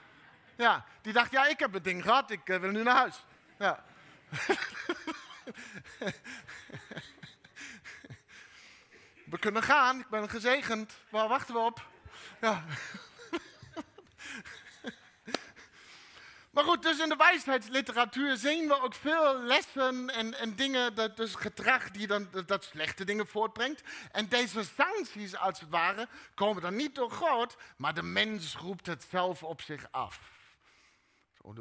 ja. 0.55 0.85
Die 1.01 1.13
dacht, 1.13 1.31
ja, 1.31 1.45
ik 1.45 1.59
heb 1.59 1.73
het 1.73 1.83
ding 1.83 2.03
gehad, 2.03 2.31
ik 2.31 2.49
uh, 2.49 2.59
wil 2.59 2.71
nu 2.71 2.83
naar 2.83 2.95
huis. 2.95 3.25
Ja. 3.57 3.83
we 9.31 9.39
kunnen 9.39 9.63
gaan, 9.63 9.99
ik 9.99 10.09
ben 10.09 10.29
gezegend. 10.29 10.93
Waar 11.09 11.27
wachten 11.27 11.53
we 11.53 11.59
op? 11.59 11.87
Ja. 12.41 12.63
Maar 16.59 16.67
goed, 16.67 16.83
dus 16.83 16.99
in 16.99 17.09
de 17.09 17.15
wijsheidsliteratuur 17.15 18.37
zien 18.37 18.67
we 18.67 18.81
ook 18.81 18.93
veel 18.93 19.39
lessen 19.41 20.09
en, 20.09 20.33
en 20.39 20.55
dingen, 20.55 21.15
dus 21.15 21.35
gedrag 21.35 21.91
die 21.91 22.07
dan 22.07 22.29
dat, 22.45 22.63
slechte 22.63 23.03
dingen 23.03 23.27
voortbrengt. 23.27 23.83
En 24.11 24.27
deze 24.27 24.63
sancties, 24.63 25.35
als 25.35 25.59
het 25.59 25.69
ware, 25.69 26.07
komen 26.33 26.61
dan 26.61 26.75
niet 26.75 26.95
door 26.95 27.11
God, 27.11 27.57
maar 27.77 27.93
de 27.93 28.01
mens 28.01 28.55
roept 28.55 28.85
het 28.85 29.07
zelf 29.09 29.43
op 29.43 29.61
zich 29.61 29.91
af. 29.91 30.31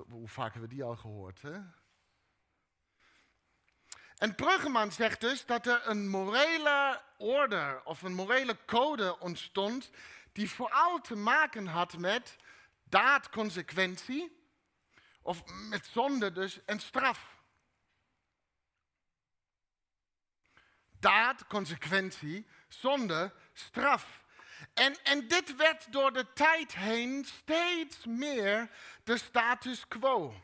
hoe 0.08 0.28
vaak 0.28 0.52
hebben 0.52 0.70
we 0.70 0.74
die 0.76 0.84
al 0.84 0.96
gehoord, 0.96 1.42
hè? 1.42 1.58
En 4.16 4.34
Bruggeman 4.34 4.92
zegt 4.92 5.20
dus 5.20 5.46
dat 5.46 5.66
er 5.66 5.80
een 5.84 6.08
morele 6.08 7.00
orde 7.18 7.80
of 7.84 8.02
een 8.02 8.14
morele 8.14 8.56
code 8.66 9.18
ontstond 9.18 9.90
die 10.32 10.50
vooral 10.50 11.00
te 11.00 11.16
maken 11.16 11.66
had 11.66 11.98
met 11.98 12.36
daadconsequentie 12.84 14.36
of 15.28 15.42
met 15.68 15.88
zonde 15.92 16.32
dus 16.32 16.64
en 16.64 16.80
straf. 16.80 17.36
Daad, 21.00 21.46
consequentie, 21.46 22.46
zonde, 22.68 23.32
straf. 23.52 24.22
En, 24.74 25.02
en 25.02 25.28
dit 25.28 25.56
werd 25.56 25.92
door 25.92 26.12
de 26.12 26.32
tijd 26.32 26.74
heen 26.74 27.24
steeds 27.24 28.06
meer 28.06 28.70
de 29.04 29.18
status 29.18 29.88
quo. 29.88 30.34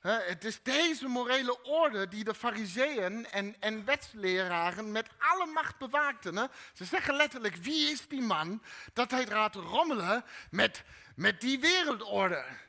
het 0.00 0.44
is 0.44 0.62
deze 0.62 1.08
morele 1.08 1.62
orde 1.62 2.08
die 2.08 2.24
de 2.24 2.34
fariseeën 2.34 3.26
en, 3.30 3.60
en 3.60 3.84
wetsleraren 3.84 4.92
met 4.92 5.08
alle 5.18 5.46
macht 5.46 5.78
bewaakten. 5.78 6.50
Ze 6.72 6.84
zeggen 6.84 7.14
letterlijk, 7.14 7.56
wie 7.56 7.90
is 7.90 8.08
die 8.08 8.22
man 8.22 8.62
dat 8.92 9.10
hij 9.10 9.26
gaat 9.26 9.54
rommelen 9.54 10.24
met, 10.50 10.84
met 11.14 11.40
die 11.40 11.60
wereldorde? 11.60 12.67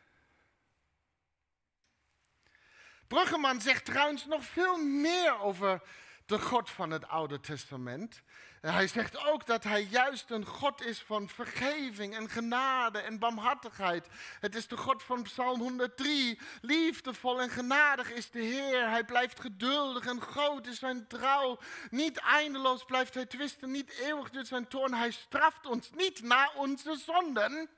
Bruggeman 3.09 3.61
zegt 3.61 3.85
trouwens 3.85 4.25
nog 4.25 4.43
veel 4.43 4.77
meer 4.77 5.39
over 5.39 5.81
de 6.25 6.39
God 6.39 6.69
van 6.69 6.91
het 6.91 7.07
Oude 7.07 7.39
Testament. 7.39 8.21
Hij 8.61 8.87
zegt 8.87 9.25
ook 9.25 9.45
dat 9.45 9.63
hij 9.63 9.83
juist 9.83 10.29
een 10.29 10.45
God 10.45 10.85
is 10.85 11.01
van 11.01 11.29
vergeving 11.29 12.15
en 12.15 12.29
genade 12.29 12.99
en 12.99 13.19
barmhartigheid. 13.19 14.07
Het 14.39 14.55
is 14.55 14.67
de 14.67 14.77
God 14.77 15.03
van 15.03 15.23
Psalm 15.23 15.59
103. 15.59 16.39
Liefdevol 16.61 17.41
en 17.41 17.49
genadig 17.49 18.11
is 18.11 18.29
de 18.29 18.41
Heer. 18.41 18.89
Hij 18.89 19.03
blijft 19.03 19.39
geduldig 19.39 20.05
en 20.05 20.21
groot 20.21 20.67
is 20.67 20.79
zijn 20.79 21.07
trouw. 21.07 21.59
Niet 21.89 22.17
eindeloos 22.17 22.85
blijft 22.85 23.13
hij 23.13 23.25
twisten, 23.25 23.71
niet 23.71 23.91
eeuwig 23.91 24.29
duurt 24.29 24.47
zijn 24.47 24.67
toorn. 24.67 24.93
Hij 24.93 25.11
straft 25.11 25.65
ons 25.65 25.89
niet 25.95 26.21
na 26.21 26.51
onze 26.55 26.95
zonden. 27.05 27.69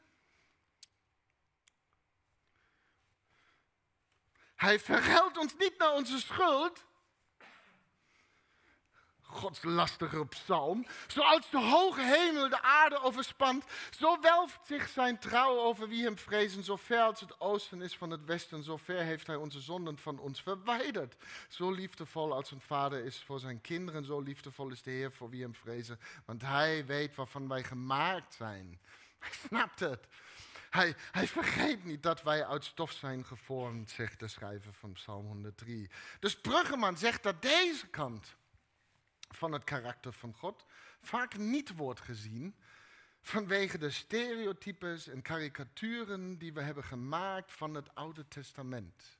Hij 4.61 4.79
vergeldt 4.79 5.37
ons 5.37 5.55
niet 5.57 5.77
naar 5.77 5.93
onze 5.93 6.19
schuld. 6.19 6.85
Gods 9.21 9.63
lastige 9.63 10.25
psalm. 10.25 10.85
Zoals 11.07 11.49
de 11.49 11.59
hoge 11.59 12.01
hemel 12.01 12.49
de 12.49 12.61
aarde 12.61 13.01
overspant, 13.01 13.65
zo 13.99 14.21
welft 14.21 14.59
zich 14.67 14.89
zijn 14.89 15.19
trouw 15.19 15.59
over 15.59 15.87
wie 15.87 16.03
hem 16.03 16.17
vrezen. 16.17 16.63
Zo 16.63 16.75
ver 16.75 17.01
als 17.01 17.19
het 17.19 17.39
oosten 17.39 17.81
is 17.81 17.97
van 17.97 18.09
het 18.09 18.25
westen, 18.25 18.63
zo 18.63 18.77
ver 18.77 19.03
heeft 19.03 19.27
hij 19.27 19.35
onze 19.35 19.59
zonden 19.59 19.97
van 19.97 20.19
ons 20.19 20.41
verwijderd. 20.41 21.15
Zo 21.49 21.71
liefdevol 21.71 22.33
als 22.33 22.51
een 22.51 22.61
vader 22.61 23.05
is 23.05 23.23
voor 23.23 23.39
zijn 23.39 23.61
kinderen, 23.61 24.05
zo 24.05 24.19
liefdevol 24.19 24.69
is 24.69 24.81
de 24.81 24.91
Heer 24.91 25.11
voor 25.11 25.29
wie 25.29 25.41
hem 25.41 25.55
vrezen. 25.55 25.99
Want 26.25 26.41
hij 26.41 26.85
weet 26.85 27.15
waarvan 27.15 27.47
wij 27.47 27.63
gemaakt 27.63 28.33
zijn. 28.33 28.79
Hij 29.19 29.31
snapt 29.47 29.79
het. 29.79 30.07
Hij, 30.71 30.95
hij 31.11 31.27
vergeet 31.27 31.83
niet 31.83 32.03
dat 32.03 32.23
wij 32.23 32.45
uit 32.45 32.65
stof 32.65 32.91
zijn 32.91 33.25
gevormd, 33.25 33.89
zegt 33.89 34.19
de 34.19 34.27
schrijver 34.27 34.73
van 34.73 34.91
Psalm 34.91 35.25
103. 35.25 35.89
Dus 36.19 36.41
Bruggeman 36.41 36.97
zegt 36.97 37.23
dat 37.23 37.41
deze 37.41 37.87
kant 37.87 38.35
van 39.29 39.51
het 39.51 39.63
karakter 39.63 40.13
van 40.13 40.33
God 40.33 40.65
vaak 40.99 41.37
niet 41.37 41.75
wordt 41.75 41.99
gezien 41.99 42.55
vanwege 43.21 43.77
de 43.77 43.89
stereotypes 43.89 45.07
en 45.07 45.21
karikaturen 45.21 46.37
die 46.37 46.53
we 46.53 46.61
hebben 46.61 46.83
gemaakt 46.83 47.51
van 47.51 47.73
het 47.73 47.95
Oude 47.95 48.27
Testament. 48.27 49.19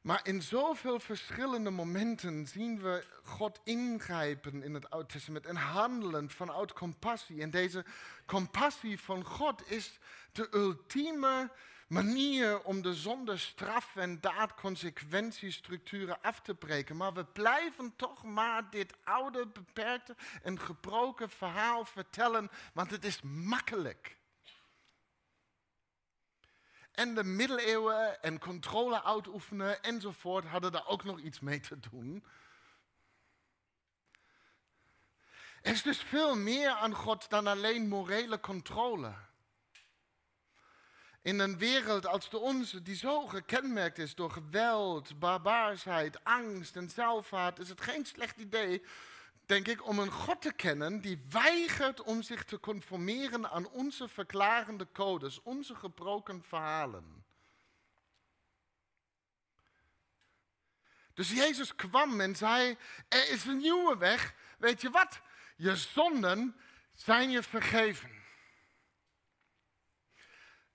Maar 0.00 0.20
in 0.22 0.42
zoveel 0.42 1.00
verschillende 1.00 1.70
momenten 1.70 2.46
zien 2.46 2.80
we 2.80 3.04
God 3.22 3.60
ingrijpen 3.64 4.62
in 4.62 4.74
het 4.74 4.90
Oude 4.90 5.08
Testament 5.08 5.46
en 5.46 5.56
handelen 5.56 6.30
vanuit 6.30 6.72
compassie. 6.72 7.42
En 7.42 7.50
deze 7.50 7.84
compassie 8.26 9.00
van 9.00 9.24
God 9.24 9.70
is 9.70 9.98
de 10.32 10.48
ultieme 10.54 11.50
manier 11.88 12.62
om 12.62 12.82
de 12.82 12.94
zonde 12.94 13.36
straf- 13.36 13.96
en 13.96 14.20
daadconsequentiestructuren 14.20 16.22
af 16.22 16.40
te 16.40 16.54
breken. 16.54 16.96
Maar 16.96 17.12
we 17.12 17.24
blijven 17.24 17.92
toch 17.96 18.24
maar 18.24 18.70
dit 18.70 18.94
oude, 19.04 19.46
beperkte 19.46 20.16
en 20.42 20.60
gebroken 20.60 21.30
verhaal 21.30 21.84
vertellen, 21.84 22.50
want 22.72 22.90
het 22.90 23.04
is 23.04 23.20
makkelijk. 23.22 24.18
En 26.90 27.14
de 27.14 27.24
middeleeuwen 27.24 28.22
en 28.22 28.38
controle 28.38 29.02
uitoefenen 29.02 29.82
enzovoort 29.82 30.44
hadden 30.44 30.72
daar 30.72 30.86
ook 30.86 31.04
nog 31.04 31.20
iets 31.20 31.40
mee 31.40 31.60
te 31.60 31.80
doen. 31.90 32.24
Er 35.62 35.72
is 35.72 35.82
dus 35.82 35.98
veel 35.98 36.36
meer 36.36 36.70
aan 36.70 36.94
God 36.94 37.30
dan 37.30 37.46
alleen 37.46 37.88
morele 37.88 38.40
controle. 38.40 39.14
In 41.22 41.38
een 41.38 41.58
wereld 41.58 42.06
als 42.06 42.30
de 42.30 42.38
onze, 42.38 42.82
die 42.82 42.96
zo 42.96 43.26
gekenmerkt 43.26 43.98
is 43.98 44.14
door 44.14 44.30
geweld, 44.30 45.18
barbaarsheid, 45.18 46.24
angst 46.24 46.76
en 46.76 46.90
zelfhaat, 46.90 47.58
is 47.58 47.68
het 47.68 47.80
geen 47.80 48.06
slecht 48.06 48.36
idee, 48.36 48.82
denk 49.50 49.68
ik, 49.68 49.86
om 49.86 49.98
een 49.98 50.10
God 50.10 50.42
te 50.42 50.52
kennen 50.52 51.00
die 51.00 51.24
weigert 51.30 52.02
om 52.02 52.22
zich 52.22 52.44
te 52.44 52.60
conformeren 52.60 53.50
aan 53.50 53.68
onze 53.68 54.08
verklarende 54.08 54.86
codes, 54.92 55.42
onze 55.42 55.74
gebroken 55.74 56.42
verhalen. 56.42 57.24
Dus 61.14 61.30
Jezus 61.30 61.74
kwam 61.74 62.20
en 62.20 62.36
zei: 62.36 62.76
Er 63.08 63.30
is 63.30 63.44
een 63.44 63.56
nieuwe 63.56 63.96
weg. 63.96 64.34
Weet 64.58 64.80
je 64.80 64.90
wat? 64.90 65.20
Je 65.56 65.76
zonden 65.76 66.56
zijn 66.94 67.30
je 67.30 67.42
vergeven. 67.42 68.19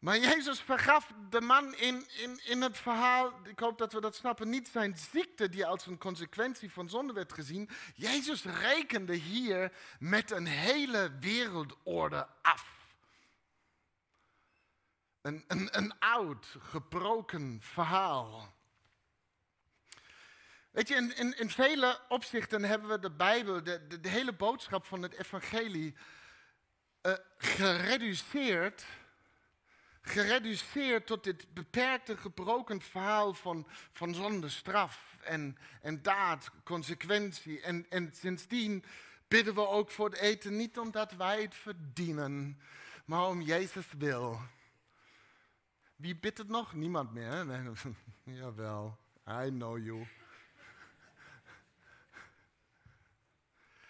Maar 0.05 0.19
Jezus 0.19 0.59
vergaf 0.59 1.12
de 1.29 1.41
man 1.41 1.75
in, 1.75 2.07
in, 2.17 2.39
in 2.43 2.62
het 2.62 2.77
verhaal, 2.77 3.33
ik 3.43 3.59
hoop 3.59 3.77
dat 3.77 3.93
we 3.93 4.01
dat 4.01 4.15
snappen, 4.15 4.50
niet 4.50 4.67
zijn 4.67 4.97
ziekte 4.97 5.50
die 5.50 5.65
als 5.65 5.85
een 5.85 5.97
consequentie 5.97 6.71
van 6.71 6.89
zonde 6.89 7.13
werd 7.13 7.33
gezien. 7.33 7.69
Jezus 7.95 8.43
rekende 8.43 9.13
hier 9.13 9.71
met 10.00 10.31
een 10.31 10.45
hele 10.45 11.12
wereldorde 11.19 12.27
af. 12.41 12.95
Een, 15.21 15.43
een, 15.47 15.77
een 15.77 16.00
oud, 16.00 16.55
gebroken 16.59 17.59
verhaal. 17.62 18.53
Weet 20.71 20.88
je, 20.88 20.95
in, 20.95 21.17
in, 21.17 21.38
in 21.38 21.50
vele 21.50 22.00
opzichten 22.09 22.63
hebben 22.63 22.89
we 22.89 23.00
de 23.00 23.12
Bijbel, 23.12 23.63
de, 23.63 24.00
de, 24.01 24.09
hele 24.09 24.33
boodschap 24.33 24.85
van 24.85 25.01
het 25.01 25.13
evangelie, 25.13 25.95
uh, 27.01 27.13
gereduceerd 27.38 28.85
gereduceerd 30.05 31.07
tot 31.07 31.24
dit 31.24 31.53
beperkte, 31.53 32.17
gebroken 32.17 32.81
verhaal 32.81 33.33
van, 33.33 33.67
van 33.91 34.13
zonde, 34.13 34.50
straf 34.50 35.17
en, 35.24 35.57
en 35.81 36.01
daad, 36.01 36.51
consequentie. 36.63 37.62
En, 37.62 37.85
en 37.89 38.13
sindsdien 38.13 38.83
bidden 39.27 39.53
we 39.53 39.67
ook 39.67 39.91
voor 39.91 40.09
het 40.09 40.19
eten 40.19 40.55
niet 40.55 40.79
omdat 40.79 41.12
wij 41.12 41.41
het 41.41 41.55
verdienen, 41.55 42.62
maar 43.05 43.27
om 43.27 43.41
Jezus 43.41 43.85
wil. 43.97 44.39
Wie 45.95 46.15
bidt 46.15 46.38
het 46.38 46.47
nog? 46.47 46.74
Niemand 46.74 47.13
meer. 47.13 47.45
Nee. 47.45 47.71
Jawel, 48.39 48.97
I 49.27 49.50
know 49.50 49.77
you. 49.77 50.07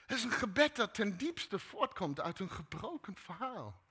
Het 0.05 0.17
is 0.17 0.23
een 0.23 0.31
gebed 0.31 0.75
dat 0.75 0.93
ten 0.93 1.17
diepste 1.17 1.59
voortkomt 1.59 2.19
uit 2.19 2.39
een 2.39 2.49
gebroken 2.49 3.15
verhaal. 3.15 3.83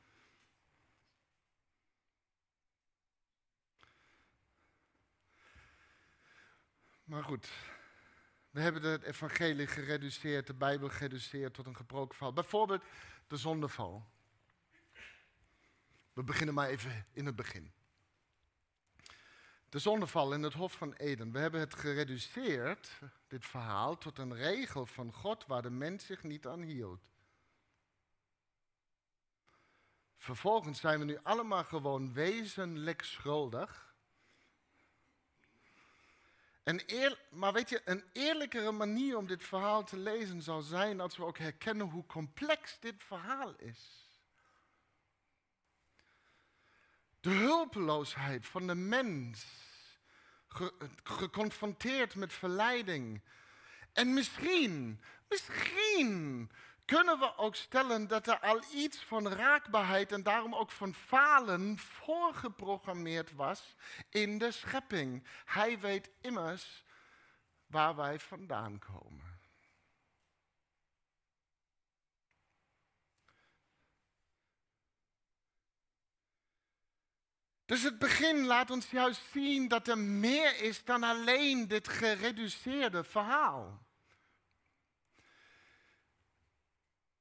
Maar 7.05 7.25
goed, 7.25 7.49
we 8.51 8.61
hebben 8.61 8.83
het 8.83 9.03
evangelie 9.03 9.67
gereduceerd, 9.67 10.47
de 10.47 10.55
Bijbel 10.55 10.89
gereduceerd 10.89 11.55
tot 11.55 11.67
een 11.67 11.77
gebroken 11.77 12.17
val. 12.17 12.33
Bijvoorbeeld 12.33 12.83
de 13.27 13.37
zondeval. 13.37 14.07
We 16.13 16.23
beginnen 16.23 16.55
maar 16.55 16.69
even 16.69 17.07
in 17.13 17.27
het 17.27 17.37
begin. 17.37 17.73
De 19.69 19.79
zondeval 19.79 20.33
in 20.33 20.43
het 20.43 20.53
Hof 20.53 20.73
van 20.73 20.93
Eden. 20.93 21.33
We 21.33 21.39
hebben 21.39 21.61
het 21.61 21.75
gereduceerd, 21.75 23.01
dit 23.29 23.47
verhaal, 23.47 23.99
tot 23.99 24.19
een 24.19 24.35
regel 24.35 24.87
van 24.87 25.13
God 25.13 25.47
waar 25.47 25.63
de 25.63 25.71
mens 25.71 26.07
zich 26.07 26.23
niet 26.23 26.47
aan 26.47 26.63
hield. 26.63 27.11
Vervolgens 30.17 30.81
zijn 30.81 30.99
we 30.99 31.05
nu 31.05 31.19
allemaal 31.23 31.65
gewoon 31.65 32.13
wezenlijk 32.13 33.03
schuldig. 33.03 33.94
Een 36.65 37.17
maar 37.31 37.53
weet 37.53 37.69
je, 37.69 37.83
een 37.85 38.05
eerlijkere 38.13 38.73
manier 38.73 39.17
om 39.17 39.27
dit 39.27 39.43
verhaal 39.43 39.85
te 39.85 39.97
lezen 39.97 40.43
zou 40.43 40.63
zijn 40.63 41.01
als 41.01 41.17
we 41.17 41.25
ook 41.25 41.39
herkennen 41.39 41.87
hoe 41.87 42.07
complex 42.07 42.77
dit 42.81 43.03
verhaal 43.03 43.55
is. 43.57 44.09
De 47.21 47.31
hulpeloosheid 47.31 48.47
van 48.47 48.67
de 48.67 48.75
mens, 48.75 49.47
geconfronteerd 51.03 52.15
met 52.15 52.33
verleiding. 52.33 53.23
En 53.93 54.15
misschien, 54.15 55.01
misschien 55.29 56.51
kunnen 56.85 57.19
we 57.19 57.37
ook 57.37 57.55
stellen 57.55 58.09
dat 58.09 58.27
er 58.27 58.39
al 58.39 58.63
iets 58.73 59.05
van 59.05 59.29
raakbaarheid 59.29 60.13
en 60.13 60.23
daarom 60.23 60.55
ook 60.55 60.71
van 60.71 60.95
falen 60.95 61.79
voorgeprogrammeerd 61.79 63.33
was 63.33 63.75
in 64.11 64.39
de 64.39 64.51
schepping. 64.51 65.27
Hij 65.45 65.81
weet 65.81 66.11
immers 66.21 66.85
waar 67.67 67.97
wij 67.97 68.19
vandaan 68.19 68.79
komen. 68.79 69.35
Dus 77.67 77.83
het 77.83 77.99
begin 77.99 78.47
laat 78.47 78.71
ons 78.71 78.91
juist 78.91 79.23
zien 79.33 79.69
dat 79.69 79.89
er 79.89 79.99
meer 79.99 80.63
is 80.63 80.85
dan 80.85 81.03
alleen 81.03 81.69
dit 81.69 81.89
gereduceerde 81.89 83.05
verhaal. 83.05 83.84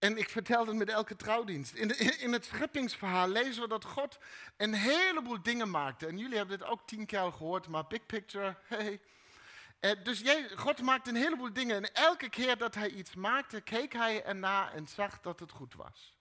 En 0.03 0.17
ik 0.17 0.29
vertel 0.29 0.65
het 0.65 0.75
met 0.75 0.89
elke 0.89 1.15
trouwdienst. 1.15 1.73
In, 1.73 1.99
in, 2.19 2.33
het 2.33 2.45
scheppingsverhaal 2.45 3.27
lezen 3.27 3.61
we 3.61 3.67
dat 3.67 3.85
God 3.85 4.17
een 4.57 4.73
heleboel 4.73 5.41
dingen 5.43 5.69
maakte. 5.69 6.07
En 6.07 6.17
jullie 6.17 6.37
hebben 6.37 6.59
dit 6.59 6.67
ook 6.67 6.87
tien 6.87 7.05
keer 7.05 7.19
al 7.19 7.31
gehoord, 7.31 7.67
maar 7.67 7.87
big 7.87 8.05
picture, 8.05 8.55
hey. 8.67 9.01
Eh, 9.79 9.91
dus 10.03 10.23
God 10.55 10.81
maakte 10.81 11.09
een 11.09 11.15
heleboel 11.15 11.53
dingen. 11.53 11.75
En 11.75 11.93
elke 11.93 12.29
keer 12.29 12.57
dat 12.57 12.75
hij 12.75 12.89
iets 12.89 13.15
maakte, 13.15 13.61
keek 13.61 13.93
hij 13.93 14.23
erna 14.23 14.71
en 14.71 14.87
zag 14.87 15.21
dat 15.21 15.39
het 15.39 15.51
goed 15.51 15.73
was. 15.73 16.17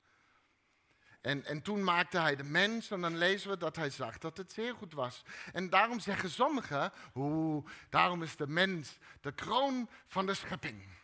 En, 1.21 1.45
en 1.45 1.63
toen 1.63 1.85
maakte 1.85 2.19
hij 2.19 2.37
de 2.37 2.45
mens 2.45 2.91
en 2.91 3.01
dan 3.01 3.17
lezen 3.17 3.51
we 3.51 3.57
dat 3.57 3.77
hij 3.77 3.91
zag 3.91 4.19
dat 4.19 4.37
het 4.37 4.53
zeer 4.53 4.75
goed 4.75 4.93
was. 4.93 5.23
En 5.53 5.71
daarom 5.71 6.01
zeggen 6.01 6.31
sommigen, 6.31 6.93
oeh, 7.15 7.67
daarom 7.91 8.23
is 8.23 8.37
de 8.37 8.47
mens 8.47 8.99
de 9.21 9.33
kroon 9.33 9.89
van 10.07 10.27
de 10.27 10.35
schepping. 10.35 11.01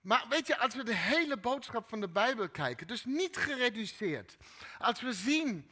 Maar 0.00 0.24
weet 0.28 0.46
je, 0.46 0.58
als 0.58 0.74
we 0.74 0.84
de 0.84 0.94
hele 0.94 1.36
boodschap 1.36 1.88
van 1.88 2.00
de 2.00 2.08
Bijbel 2.08 2.48
kijken, 2.48 2.86
dus 2.86 3.04
niet 3.04 3.36
gereduceerd, 3.36 4.36
als 4.78 5.00
we 5.00 5.12
zien 5.12 5.70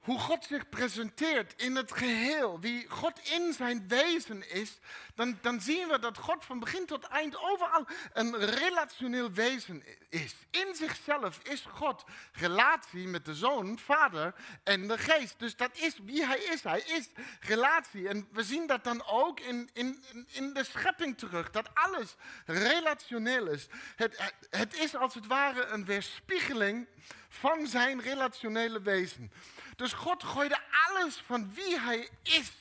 hoe 0.00 0.18
God 0.18 0.44
zich 0.44 0.68
presenteert 0.68 1.62
in 1.62 1.76
het 1.76 1.92
geheel, 1.92 2.60
wie 2.60 2.88
God 2.88 3.20
in 3.30 3.52
zijn 3.52 3.88
wezen 3.88 4.50
is, 4.50 4.78
dan, 5.14 5.38
dan 5.40 5.60
zien 5.60 5.88
we 5.88 5.98
dat 5.98 6.18
God 6.18 6.44
van 6.44 6.58
begin 6.58 6.86
tot 6.86 7.04
eind 7.04 7.36
overal 7.36 7.86
een 8.12 8.36
relationeel 8.36 9.32
wezen 9.32 9.84
is. 10.08 10.34
In 10.50 10.74
zichzelf 10.74 11.38
is 11.42 11.64
God 11.68 12.04
relatie 12.32 13.08
met 13.08 13.24
de 13.24 13.34
Zoon, 13.34 13.78
Vader 13.78 14.34
en 14.64 14.88
de 14.88 14.98
Geest. 14.98 15.38
Dus 15.38 15.56
dat 15.56 15.70
is 15.72 15.98
wie 16.04 16.26
Hij 16.26 16.38
is. 16.38 16.62
Hij 16.62 16.80
is 16.80 17.08
relatie. 17.40 18.08
En 18.08 18.28
we 18.32 18.42
zien 18.42 18.66
dat 18.66 18.84
dan 18.84 19.06
ook 19.06 19.40
in, 19.40 19.70
in, 19.72 20.04
in 20.30 20.52
de 20.52 20.64
schepping 20.64 21.18
terug, 21.18 21.50
dat 21.50 21.74
alles 21.74 22.14
relationeel 22.46 23.46
is. 23.46 23.66
Het, 23.96 24.34
het 24.50 24.74
is 24.74 24.96
als 24.96 25.14
het 25.14 25.26
ware 25.26 25.64
een 25.64 25.84
weerspiegeling 25.84 26.86
van 27.30 27.66
zijn 27.66 28.00
relationele 28.00 28.82
wezen. 28.82 29.32
Dus 29.76 29.92
God 29.92 30.24
gooide 30.24 30.60
alles 30.70 31.16
van 31.16 31.54
wie 31.54 31.78
hij 31.78 32.08
is 32.22 32.52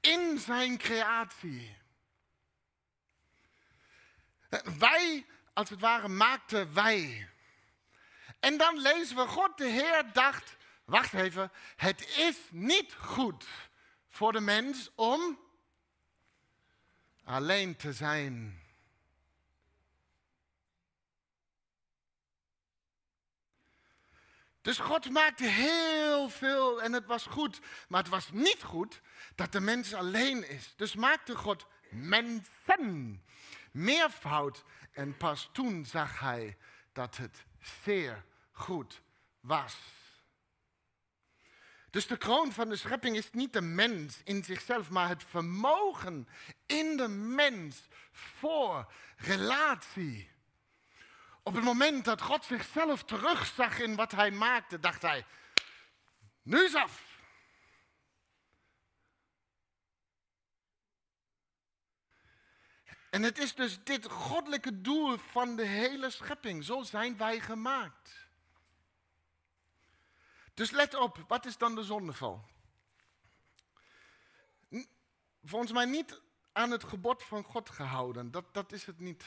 in 0.00 0.38
zijn 0.38 0.78
creatie. 0.78 1.76
Wij, 4.78 5.26
als 5.52 5.70
het 5.70 5.80
ware, 5.80 6.08
maakten 6.08 6.74
wij. 6.74 7.28
En 8.40 8.56
dan 8.56 8.78
lezen 8.80 9.16
we, 9.16 9.26
God 9.26 9.58
de 9.58 9.68
Heer 9.68 10.12
dacht, 10.12 10.56
wacht 10.84 11.12
even, 11.12 11.52
het 11.76 12.16
is 12.16 12.36
niet 12.50 12.94
goed 12.94 13.46
voor 14.08 14.32
de 14.32 14.40
mens 14.40 14.90
om 14.94 15.38
alleen 17.24 17.76
te 17.76 17.92
zijn. 17.92 18.60
Dus 24.66 24.78
God 24.78 25.10
maakte 25.10 25.44
heel 25.44 26.28
veel 26.28 26.82
en 26.82 26.92
het 26.92 27.06
was 27.06 27.26
goed. 27.26 27.60
Maar 27.88 28.02
het 28.02 28.10
was 28.10 28.30
niet 28.32 28.62
goed 28.62 29.00
dat 29.34 29.52
de 29.52 29.60
mens 29.60 29.94
alleen 29.94 30.48
is. 30.48 30.72
Dus 30.76 30.94
maakte 30.94 31.36
God 31.36 31.66
mensen. 31.90 33.24
Meervoud. 33.70 34.64
En 34.92 35.16
pas 35.16 35.48
toen 35.52 35.84
zag 35.84 36.20
hij 36.20 36.56
dat 36.92 37.16
het 37.16 37.44
zeer 37.84 38.24
goed 38.52 39.02
was. 39.40 39.76
Dus 41.90 42.06
de 42.06 42.16
kroon 42.16 42.52
van 42.52 42.68
de 42.68 42.76
schepping 42.76 43.16
is 43.16 43.30
niet 43.32 43.52
de 43.52 43.60
mens 43.60 44.20
in 44.24 44.44
zichzelf, 44.44 44.90
maar 44.90 45.08
het 45.08 45.24
vermogen 45.24 46.28
in 46.66 46.96
de 46.96 47.08
mens 47.08 47.76
voor 48.12 48.92
relatie. 49.16 50.35
Op 51.46 51.54
het 51.54 51.64
moment 51.64 52.04
dat 52.04 52.20
God 52.20 52.44
zichzelf 52.44 53.04
terugzag 53.04 53.78
in 53.78 53.96
wat 53.96 54.12
hij 54.12 54.30
maakte, 54.30 54.78
dacht 54.78 55.02
hij, 55.02 55.26
nu 56.42 56.64
is 56.64 56.74
af. 56.74 57.20
En 63.10 63.22
het 63.22 63.38
is 63.38 63.54
dus 63.54 63.84
dit 63.84 64.06
goddelijke 64.06 64.80
doel 64.80 65.16
van 65.16 65.56
de 65.56 65.66
hele 65.66 66.10
schepping. 66.10 66.64
Zo 66.64 66.82
zijn 66.82 67.16
wij 67.16 67.40
gemaakt. 67.40 68.28
Dus 70.54 70.70
let 70.70 70.94
op, 70.94 71.24
wat 71.28 71.46
is 71.46 71.56
dan 71.56 71.74
de 71.74 71.84
zondeval? 71.84 72.44
Volgens 75.44 75.72
mij 75.72 75.84
niet 75.84 76.20
aan 76.52 76.70
het 76.70 76.84
gebod 76.84 77.22
van 77.22 77.42
God 77.44 77.70
gehouden. 77.70 78.30
Dat, 78.30 78.54
dat 78.54 78.72
is 78.72 78.84
het 78.84 78.98
niet. 78.98 79.24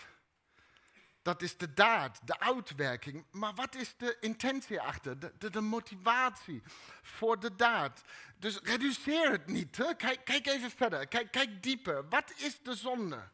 Dat 1.29 1.41
is 1.41 1.57
de 1.57 1.73
daad, 1.73 2.19
de 2.23 2.39
uitwerking. 2.39 3.25
Maar 3.31 3.53
wat 3.53 3.75
is 3.75 3.93
de 3.97 4.17
intentie 4.19 4.81
achter, 4.81 5.39
de, 5.51 5.61
motivatie 5.61 6.61
voor 7.01 7.39
de 7.39 7.55
daad? 7.55 8.03
Dus 8.37 8.59
reduceer 8.63 9.31
het 9.31 9.47
niet. 9.47 9.77
Kijk, 9.97 10.25
kijk 10.25 10.47
even 10.47 10.71
verder, 10.71 11.07
kijk, 11.07 11.31
kijk 11.31 11.63
dieper. 11.63 12.09
Wat 12.09 12.33
is 12.35 12.61
de 12.61 12.75
zonde? 12.75 13.29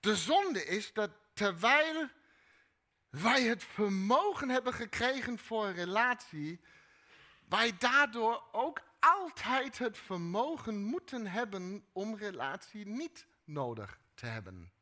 De 0.00 0.16
zonde 0.16 0.64
is 0.64 0.92
dat 0.92 1.10
terwijl 1.34 2.08
wij 3.08 3.42
het 3.42 3.64
vermogen 3.64 4.48
hebben 4.48 4.74
gekregen 4.74 5.38
voor 5.38 5.66
een 5.66 5.74
relatie, 5.74 6.60
wij 7.48 7.76
daardoor 7.78 8.42
ook 8.52 8.80
altijd 9.00 9.78
het 9.78 9.98
vermogen 9.98 10.82
moeten 10.82 11.26
hebben 11.26 11.84
om 11.92 12.16
relatie 12.16 12.86
niet 12.86 13.26
nodig 13.44 14.00
te 14.14 14.26
hebben. 14.26 14.72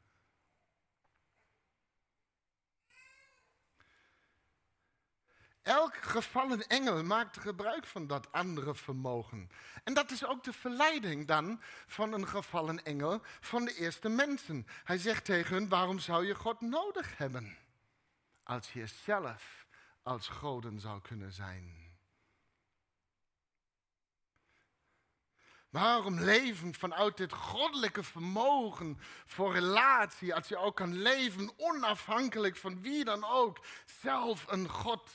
Elk 5.63 5.97
gevallen 5.97 6.67
engel 6.67 7.05
maakt 7.05 7.41
gebruik 7.41 7.87
van 7.87 8.07
dat 8.07 8.33
andere 8.33 8.75
vermogen. 8.75 9.51
En 9.85 9.95
dat 9.95 10.11
is 10.11 10.25
ook 10.25 10.45
de 10.45 10.53
verleiding 10.53 11.27
dan 11.27 11.61
van 11.87 12.13
een 12.13 12.29
gevallen 12.29 12.85
engel 12.85 13.21
van 13.41 13.65
de 13.65 13.75
eerste 13.75 14.09
mensen. 14.09 14.67
Hij 14.85 14.99
zegt 14.99 15.25
tegen 15.25 15.55
hun, 15.55 15.69
waarom 15.69 15.99
zou 15.99 16.27
je 16.27 16.35
God 16.35 16.61
nodig 16.61 17.19
hebben? 17.19 17.57
Als 18.43 18.73
je 18.73 18.87
zelf 18.87 19.67
als 20.03 20.29
goden 20.29 20.81
zou 20.81 21.01
kunnen 21.01 21.33
zijn. 21.33 21.89
Waarom 25.71 26.21
leven 26.21 26.75
vanuit 26.75 27.17
dit 27.17 27.33
goddelijke 27.33 28.03
vermogen 28.03 28.99
voor 29.27 29.53
relatie, 29.53 30.35
als 30.35 30.49
je 30.49 30.57
ook 30.57 30.77
kan 30.77 30.97
leven 30.97 31.51
onafhankelijk 31.57 32.57
van 32.57 32.81
wie 32.81 33.05
dan 33.05 33.25
ook, 33.25 33.59
zelf 34.01 34.45
een 34.49 34.69
God? 34.69 35.11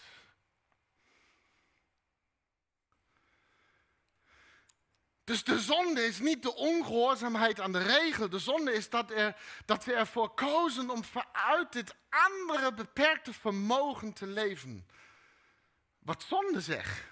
Dus 5.25 5.43
de 5.43 5.59
zonde 5.59 6.05
is 6.05 6.19
niet 6.19 6.43
de 6.43 6.55
ongehoorzaamheid 6.55 7.59
aan 7.59 7.71
de 7.71 7.83
regel. 7.83 8.29
De 8.29 8.39
zonde 8.39 8.73
is 8.73 8.89
dat, 8.89 9.11
er, 9.11 9.35
dat 9.65 9.83
ze 9.83 9.93
ervoor 9.93 10.29
kozen 10.29 10.89
om 10.89 11.03
vanuit 11.03 11.73
dit 11.73 11.95
andere 12.09 12.73
beperkte 12.73 13.33
vermogen 13.33 14.13
te 14.13 14.27
leven. 14.27 14.87
Wat 15.99 16.23
zonde 16.23 16.61
zegt. 16.61 17.03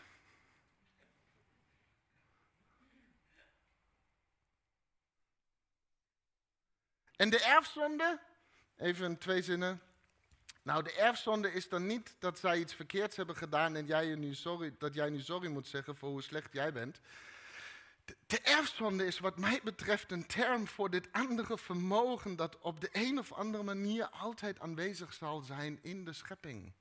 En 7.15 7.29
de 7.29 7.43
erfzonde, 7.43 8.19
even 8.77 9.17
twee 9.17 9.41
zinnen. 9.41 9.81
Nou, 10.61 10.83
de 10.83 10.93
erfzonde 10.93 11.51
is 11.51 11.69
dan 11.69 11.85
niet 11.85 12.15
dat 12.19 12.39
zij 12.39 12.59
iets 12.59 12.73
verkeerds 12.73 13.15
hebben 13.15 13.35
gedaan 13.35 13.75
en 13.75 13.85
jij 13.85 14.15
nu 14.15 14.33
sorry, 14.33 14.75
dat 14.77 14.93
jij 14.93 15.09
nu 15.09 15.19
sorry 15.19 15.47
moet 15.47 15.67
zeggen 15.67 15.95
voor 15.95 16.09
hoe 16.09 16.21
slecht 16.21 16.53
jij 16.53 16.73
bent. 16.73 16.99
De, 18.05 18.39
erfzonde 18.41 19.05
is 19.05 19.19
wat 19.19 19.37
mij 19.37 19.59
betreft 19.63 20.11
een 20.11 20.25
term 20.25 20.67
voor 20.67 20.89
dit 20.89 21.11
andere 21.11 21.57
vermogen 21.57 22.35
dat 22.35 22.59
op 22.59 22.81
de 22.81 22.89
een 22.91 23.19
of 23.19 23.31
andere 23.31 23.63
manier 23.63 24.09
altijd 24.09 24.59
aanwezig 24.59 25.13
zal 25.13 25.41
zijn 25.41 25.79
in 25.81 26.05
de 26.05 26.13
schepping. 26.13 26.73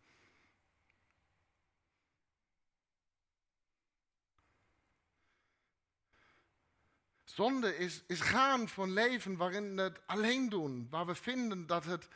Zonde 7.24 7.76
is, 7.76 8.02
is 8.06 8.20
gaan 8.20 8.68
van 8.68 8.92
leven 8.92 9.37
waarin 9.37 9.76
we 9.76 9.82
het 9.82 10.00
alleen 10.06 10.48
doen, 10.48 10.87
waar 10.90 11.06
we 11.06 11.14
vinden 11.14 11.66
dat, 11.66 11.85
het, 11.85 12.08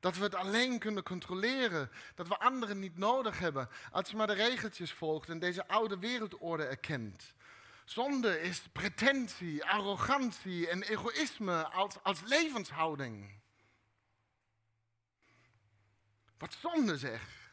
dat 0.00 0.16
we 0.16 0.22
het 0.22 0.34
alleen 0.34 0.78
kunnen 0.78 1.02
controleren, 1.02 1.90
dat 2.14 2.28
we 2.28 2.38
anderen 2.38 2.78
niet 2.78 2.98
nodig 2.98 3.38
hebben, 3.38 3.68
als 3.92 4.10
je 4.10 4.16
maar 4.16 4.26
de 4.26 4.32
regeltjes 4.32 4.92
volgt 4.92 5.28
en 5.28 5.38
deze 5.38 5.68
oude 5.68 5.98
wereldorde 5.98 6.64
erkent. 6.64 7.34
Zonde 7.88 8.40
is 8.40 8.60
pretentie, 8.72 9.64
arrogantie 9.64 10.68
en 10.68 10.82
egoïsme 10.82 11.68
als, 11.68 12.02
als 12.02 12.20
levenshouding. 12.24 13.40
Wat 16.38 16.54
zonde 16.60 16.98
zeg. 16.98 17.52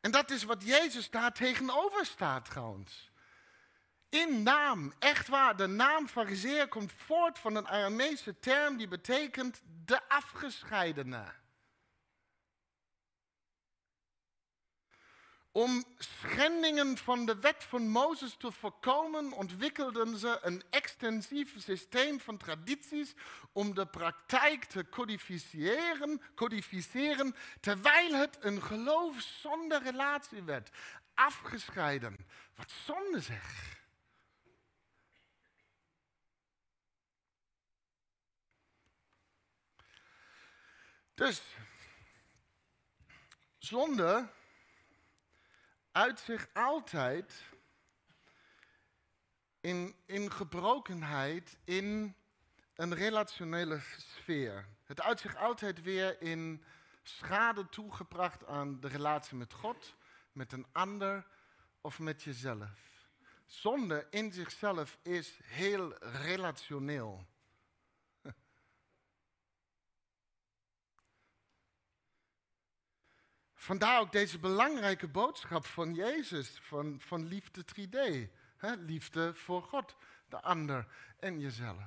En 0.00 0.10
dat 0.10 0.30
is 0.30 0.44
wat 0.44 0.62
Jezus 0.64 1.10
daar 1.10 1.32
tegenover 1.32 2.06
staat 2.06 2.44
trouwens. 2.44 3.10
In 4.08 4.42
naam, 4.42 4.92
echt 4.98 5.28
waar, 5.28 5.56
de 5.56 5.66
naam 5.66 6.08
fariseer 6.08 6.68
komt 6.68 6.92
voort 6.92 7.38
van 7.38 7.54
een 7.54 7.68
Aramese 7.68 8.38
term 8.38 8.76
die 8.76 8.88
betekent 8.88 9.62
de 9.84 10.08
afgescheidene. 10.08 11.32
Om 15.58 15.84
schendingen 15.98 16.96
van 16.96 17.26
de 17.26 17.38
wet 17.38 17.64
van 17.64 17.88
Mozes 17.88 18.36
te 18.36 18.52
voorkomen, 18.52 19.32
ontwikkelden 19.32 20.18
ze 20.18 20.38
een 20.42 20.62
extensief 20.70 21.54
systeem 21.60 22.20
van 22.20 22.36
tradities 22.36 23.14
om 23.52 23.74
de 23.74 23.86
praktijk 23.86 24.64
te 24.64 24.88
codificeren, 24.88 26.22
codificeren 26.34 27.34
terwijl 27.60 28.14
het 28.14 28.36
een 28.40 28.62
geloof 28.62 29.20
zonder 29.20 29.82
relatie 29.82 30.42
werd. 30.42 30.70
Afgescheiden. 31.14 32.16
Wat 32.54 32.70
zonde 32.70 33.20
zeg. 33.20 33.76
Dus, 41.14 41.42
zonde 43.58 44.36
uit 45.98 46.20
zich 46.20 46.48
altijd 46.52 47.42
in, 49.60 49.94
in 50.06 50.32
gebrokenheid 50.32 51.56
in 51.64 52.14
een 52.74 52.94
relationele 52.94 53.80
sfeer. 53.96 54.66
Het 54.84 55.00
uit 55.00 55.20
zich 55.20 55.36
altijd 55.36 55.82
weer 55.82 56.22
in 56.22 56.64
schade 57.02 57.68
toegebracht 57.68 58.46
aan 58.46 58.80
de 58.80 58.88
relatie 58.88 59.36
met 59.36 59.52
God, 59.52 59.94
met 60.32 60.52
een 60.52 60.66
ander 60.72 61.26
of 61.80 61.98
met 61.98 62.22
jezelf. 62.22 63.06
Zonde 63.46 64.06
in 64.10 64.32
zichzelf 64.32 64.98
is 65.02 65.38
heel 65.42 65.94
relationeel. 65.98 67.26
Vandaar 73.68 74.00
ook 74.00 74.12
deze 74.12 74.38
belangrijke 74.38 75.08
boodschap 75.08 75.66
van 75.66 75.94
Jezus, 75.94 76.58
van, 76.62 77.00
van 77.00 77.26
liefde 77.26 77.64
3D. 77.64 78.30
Hè? 78.56 78.74
Liefde 78.74 79.34
voor 79.34 79.62
God, 79.62 79.96
de 80.28 80.40
ander 80.40 80.86
en 81.18 81.40
jezelf. 81.40 81.82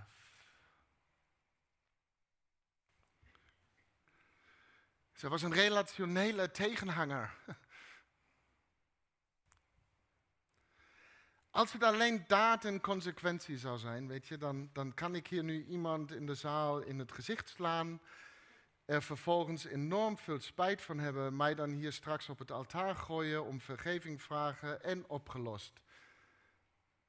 Zij 5.13 5.29
was 5.29 5.41
een 5.41 5.53
relationele 5.53 6.51
tegenhanger. 6.51 7.37
Als 11.51 11.73
het 11.73 11.83
alleen 11.83 12.23
daad 12.27 12.65
en 12.65 12.81
consequentie 12.81 13.57
zou 13.57 13.77
zijn, 13.77 14.07
weet 14.07 14.27
je, 14.27 14.37
dan, 14.37 14.69
dan 14.73 14.93
kan 14.93 15.15
ik 15.15 15.27
hier 15.27 15.43
nu 15.43 15.65
iemand 15.65 16.11
in 16.11 16.25
de 16.25 16.35
zaal 16.35 16.79
in 16.79 16.99
het 16.99 17.11
gezicht 17.11 17.49
slaan 17.49 18.01
er 18.85 19.03
vervolgens 19.03 19.65
enorm 19.65 20.17
veel 20.17 20.39
spijt 20.39 20.81
van 20.81 20.99
hebben, 20.99 21.35
mij 21.35 21.55
dan 21.55 21.69
hier 21.69 21.93
straks 21.93 22.29
op 22.29 22.39
het 22.39 22.51
altaar 22.51 22.95
gooien, 22.95 23.45
om 23.45 23.61
vergeving 23.61 24.21
vragen 24.21 24.83
en 24.83 25.09
opgelost. 25.09 25.81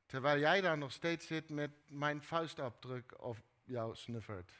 Terwijl 0.06 0.38
jij 0.38 0.60
daar 0.60 0.78
nog 0.78 0.92
steeds 0.92 1.26
zit 1.26 1.48
met 1.48 1.70
mijn 1.86 2.22
vuistafdruk 2.22 3.22
of 3.22 3.42
jouw 3.64 3.94
snuffert. 3.94 4.52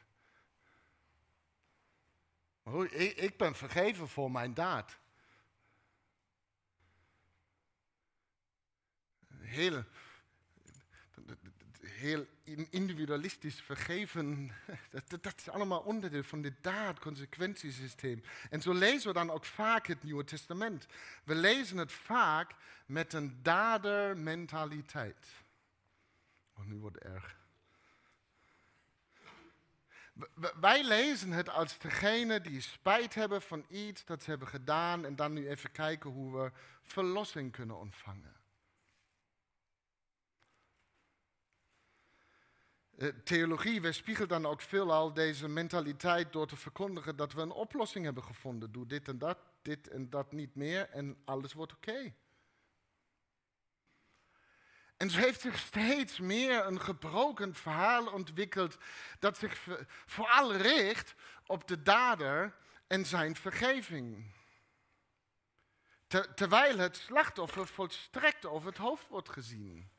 Ik, 2.91 3.17
ik 3.17 3.37
ben 3.37 3.55
vergeven 3.55 4.09
voor 4.09 4.31
mijn 4.31 4.55
daad. 4.55 4.99
Hele 9.39 9.87
heel 12.03 12.27
individualistisch 12.71 13.61
vergeven, 13.61 14.51
dat, 15.21 15.35
is 15.37 15.49
allemaal 15.49 15.81
onderdeel 15.81 16.23
van 16.23 16.43
dit 16.43 16.55
daad-consequentiesysteem. 16.61 18.23
En 18.51 18.63
zo 18.63 18.73
lezen 18.73 19.09
we 19.09 19.15
dan 19.15 19.31
ook 19.31 19.45
vaak 19.45 19.87
het 19.87 20.03
Nieuwe 20.03 20.25
Testament. 20.25 20.87
We 21.25 21.35
lezen 21.35 21.77
het 21.77 21.93
vaak 21.93 22.55
met 22.87 23.13
een 23.13 23.39
dadermentaliteit. 23.43 25.27
Oh, 26.57 26.65
nu 26.65 26.77
wordt 26.77 26.99
het 27.03 27.13
erg. 27.13 27.41
Wij 30.61 30.85
lezen 30.85 31.31
het 31.31 31.49
als 31.49 31.79
degene 31.79 32.41
die 32.41 32.61
spijt 32.61 33.15
hebben 33.15 33.43
van 33.43 33.65
iets 33.69 34.05
dat 34.05 34.23
ze 34.23 34.31
hebben 34.31 34.49
gedaan 34.49 35.05
en 35.05 35.17
dan 35.17 35.33
nu 35.33 35.49
even 35.49 35.73
kijken 35.73 36.11
hoe 36.11 36.43
we 36.43 36.53
verlossing 36.83 37.53
kunnen 37.53 37.79
ontvangen. 37.79 38.42
Theologie 43.25 43.81
weerspiegelt 43.81 44.29
dan 44.29 44.47
ook 44.47 44.61
veelal 44.61 45.13
deze 45.13 45.49
mentaliteit 45.49 46.33
door 46.33 46.47
te 46.47 46.57
verkondigen 46.57 47.17
dat 47.17 47.33
we 47.33 47.41
een 47.41 47.51
oplossing 47.51 48.05
hebben 48.05 48.25
gevonden. 48.25 48.73
Doe 48.73 48.87
dit 48.87 49.09
en 49.09 49.19
dat, 49.19 49.39
dit 49.63 49.89
en 49.89 50.11
dat 50.11 50.33
niet 50.33 50.55
meer 50.55 50.89
en 50.91 51.17
alles 51.25 51.53
wordt 51.53 51.73
oké. 51.73 52.15
En 54.97 55.11
zo 55.11 55.19
heeft 55.19 55.41
zich 55.41 55.59
steeds 55.59 56.21
meer 56.21 56.67
een 56.67 56.81
gebroken 56.81 57.55
verhaal 57.55 58.07
ontwikkeld 58.07 58.79
dat 59.19 59.39
zich 59.39 59.67
vooral 60.07 60.55
richt 60.57 61.15
op 61.47 61.69
de 61.69 61.83
dader 61.83 62.55
en 62.87 63.07
zijn 63.07 63.37
vergeving. 63.37 64.31
terwijl 66.35 66.79
het 66.79 66.97
slachtoffer 66.97 67.67
volstrekt 67.67 68.47
over 68.47 68.69
het 68.69 68.79
hoofd 68.79 69.09
wordt 69.09 69.29
gezien. 69.29 69.91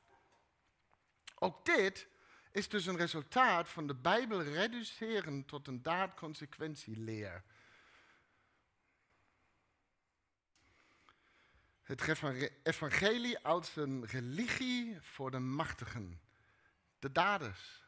Ook 1.36 1.66
dit 1.66 2.08
is 2.54 2.70
dus 2.70 2.86
een 2.86 2.98
resultaat 2.98 3.70
van 3.70 3.88
de 3.88 3.96
Bijbel 3.96 4.42
reduceren 4.42 5.46
tot 5.46 5.68
een 5.68 5.82
daad-consequentieleer. 5.82 7.44
Het 11.82 12.24
evangelie 12.64 13.40
als 13.40 13.76
een 13.76 14.06
religie 14.06 15.02
voor 15.02 15.32
de 15.32 15.40
machtigen, 15.40 16.22
de 17.00 17.12
daders. 17.12 17.84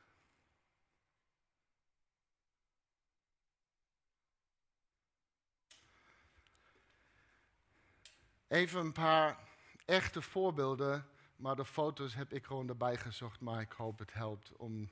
Even 8.47 8.79
een 8.79 8.91
paar 8.91 9.47
echte 9.85 10.21
voorbeelden 10.21 11.09
maar 11.35 11.55
de 11.55 11.65
foto's 11.65 12.15
heb 12.15 12.33
ik 12.33 12.45
gewoon 12.45 12.69
erbij 12.69 12.97
gezocht, 12.97 13.39
maar 13.39 13.61
ik 13.61 13.71
hoop 13.71 13.99
het 13.99 14.13
helpt 14.13 14.55
om 14.55 14.89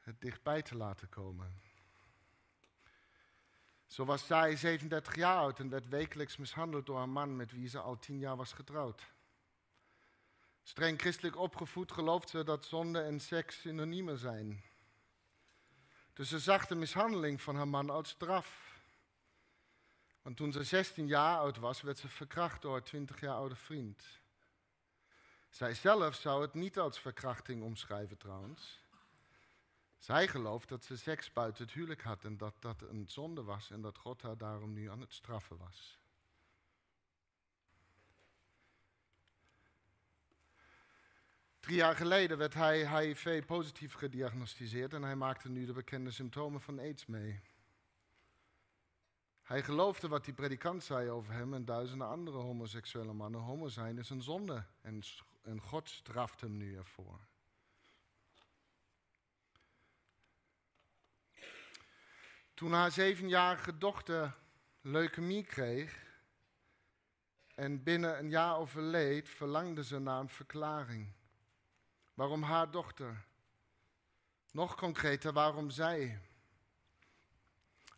het 0.00 0.20
dichtbij 0.20 0.62
te 0.62 0.76
laten 0.76 1.08
komen. 1.08 1.60
Zo 3.86 4.04
was 4.04 4.26
zij 4.26 4.56
37 4.56 5.14
jaar 5.14 5.36
oud 5.36 5.58
en 5.58 5.68
werd 5.68 5.88
wekelijks 5.88 6.36
mishandeld 6.36 6.86
door 6.86 7.00
een 7.00 7.10
man 7.10 7.36
met 7.36 7.52
wie 7.52 7.68
ze 7.68 7.78
al 7.78 7.98
tien 7.98 8.18
jaar 8.18 8.36
was 8.36 8.52
getrouwd. 8.52 9.12
Streng 10.62 11.00
christelijk 11.00 11.36
opgevoed 11.36 11.92
gelooft 11.92 12.28
ze 12.28 12.44
dat 12.44 12.64
zonde 12.64 13.00
en 13.00 13.20
seks 13.20 13.60
synoniemen 13.60 14.18
zijn. 14.18 14.62
Dus 16.12 16.28
ze 16.28 16.38
zag 16.38 16.66
de 16.66 16.74
mishandeling 16.74 17.42
van 17.42 17.56
haar 17.56 17.68
man 17.68 17.90
als 17.90 18.08
straf. 18.08 18.80
Want 20.22 20.36
toen 20.36 20.52
ze 20.52 20.62
16 20.62 21.06
jaar 21.06 21.38
oud 21.38 21.56
was, 21.56 21.80
werd 21.80 21.98
ze 21.98 22.08
verkracht 22.08 22.62
door 22.62 22.72
haar 22.72 22.82
20 22.82 23.20
jaar 23.20 23.34
oude 23.34 23.56
vriend. 23.56 24.22
Zij 25.54 25.74
zelf 25.74 26.14
zou 26.14 26.42
het 26.42 26.54
niet 26.54 26.78
als 26.78 27.00
verkrachting 27.00 27.62
omschrijven 27.62 28.16
trouwens. 28.16 28.80
Zij 29.98 30.28
gelooft 30.28 30.68
dat 30.68 30.84
ze 30.84 30.96
seks 30.96 31.32
buiten 31.32 31.64
het 31.64 31.74
huwelijk 31.74 32.02
had 32.02 32.24
en 32.24 32.36
dat 32.36 32.54
dat 32.58 32.82
een 32.82 33.04
zonde 33.08 33.42
was 33.42 33.70
en 33.70 33.80
dat 33.80 33.98
God 33.98 34.22
haar 34.22 34.38
daarom 34.38 34.72
nu 34.72 34.90
aan 34.90 35.00
het 35.00 35.12
straffen 35.12 35.56
was. 35.56 35.98
Drie 41.60 41.76
jaar 41.76 41.96
geleden 41.96 42.38
werd 42.38 42.54
hij 42.54 43.00
HIV-positief 43.00 43.92
gediagnosticeerd 43.92 44.92
en 44.92 45.02
hij 45.02 45.16
maakte 45.16 45.48
nu 45.48 45.66
de 45.66 45.72
bekende 45.72 46.10
symptomen 46.10 46.60
van 46.60 46.78
AIDS 46.78 47.06
mee. 47.06 47.40
Hij 49.42 49.62
geloofde 49.62 50.08
wat 50.08 50.24
die 50.24 50.34
predikant 50.34 50.84
zei 50.84 51.10
over 51.10 51.34
hem 51.34 51.54
en 51.54 51.64
duizenden 51.64 52.08
andere 52.08 52.36
homoseksuele 52.36 53.12
mannen. 53.12 53.40
Homo 53.40 53.68
zijn 53.68 53.98
is 53.98 54.10
een 54.10 54.22
zonde 54.22 54.64
en 54.80 55.02
en 55.44 55.60
God 55.60 55.88
straft 55.88 56.40
hem 56.40 56.56
nu 56.56 56.76
ervoor. 56.76 57.20
Toen 62.54 62.72
haar 62.72 62.90
zevenjarige 62.90 63.78
dochter 63.78 64.36
leukemie 64.80 65.44
kreeg 65.44 66.02
en 67.54 67.82
binnen 67.82 68.18
een 68.18 68.30
jaar 68.30 68.56
overleed, 68.56 69.28
verlangde 69.28 69.84
ze 69.84 69.98
naar 69.98 70.20
een 70.20 70.28
verklaring. 70.28 71.12
Waarom 72.14 72.42
haar 72.42 72.70
dochter? 72.70 73.24
Nog 74.52 74.74
concreter, 74.74 75.32
waarom 75.32 75.70
zij? 75.70 76.20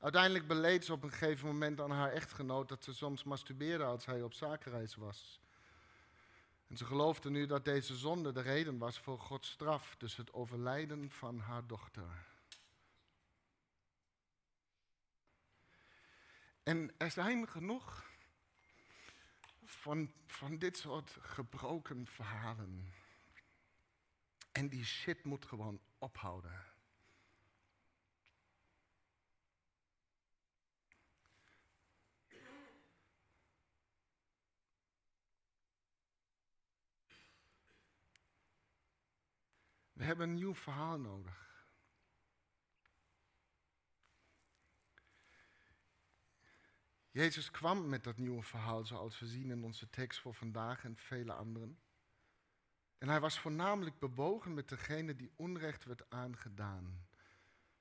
Uiteindelijk 0.00 0.46
beleed 0.46 0.84
ze 0.84 0.92
op 0.92 1.02
een 1.02 1.12
gegeven 1.12 1.46
moment 1.46 1.80
aan 1.80 1.90
haar 1.90 2.12
echtgenoot 2.12 2.68
dat 2.68 2.84
ze 2.84 2.94
soms 2.94 3.24
masturbeerde 3.24 3.84
als 3.84 4.06
hij 4.06 4.22
op 4.22 4.32
zakenreis 4.32 4.94
was. 4.94 5.40
En 6.66 6.76
ze 6.76 6.84
geloofde 6.84 7.30
nu 7.30 7.46
dat 7.46 7.64
deze 7.64 7.96
zonde 7.96 8.32
de 8.32 8.40
reden 8.40 8.78
was 8.78 8.98
voor 8.98 9.18
Gods 9.18 9.50
straf, 9.50 9.96
dus 9.96 10.16
het 10.16 10.32
overlijden 10.32 11.10
van 11.10 11.38
haar 11.38 11.66
dochter. 11.66 12.26
En 16.62 16.94
er 16.98 17.10
zijn 17.10 17.48
genoeg 17.48 18.04
van, 19.64 20.12
van 20.26 20.58
dit 20.58 20.76
soort 20.76 21.16
gebroken 21.20 22.06
verhalen. 22.06 22.92
En 24.52 24.68
die 24.68 24.84
shit 24.84 25.24
moet 25.24 25.44
gewoon 25.44 25.80
ophouden. 25.98 26.75
We 39.96 40.04
hebben 40.04 40.28
een 40.28 40.34
nieuw 40.34 40.54
verhaal 40.54 40.98
nodig. 40.98 41.66
Jezus 47.10 47.50
kwam 47.50 47.88
met 47.88 48.04
dat 48.04 48.16
nieuwe 48.16 48.42
verhaal, 48.42 48.84
zoals 48.84 49.18
we 49.18 49.26
zien 49.26 49.50
in 49.50 49.64
onze 49.64 49.90
tekst 49.90 50.20
voor 50.20 50.34
vandaag 50.34 50.84
en 50.84 50.96
vele 50.96 51.32
anderen. 51.32 51.78
En 52.98 53.08
hij 53.08 53.20
was 53.20 53.38
voornamelijk 53.38 53.98
bewogen 53.98 54.54
met 54.54 54.68
degene 54.68 55.16
die 55.16 55.32
onrecht 55.36 55.84
werd 55.84 56.10
aangedaan. 56.10 57.06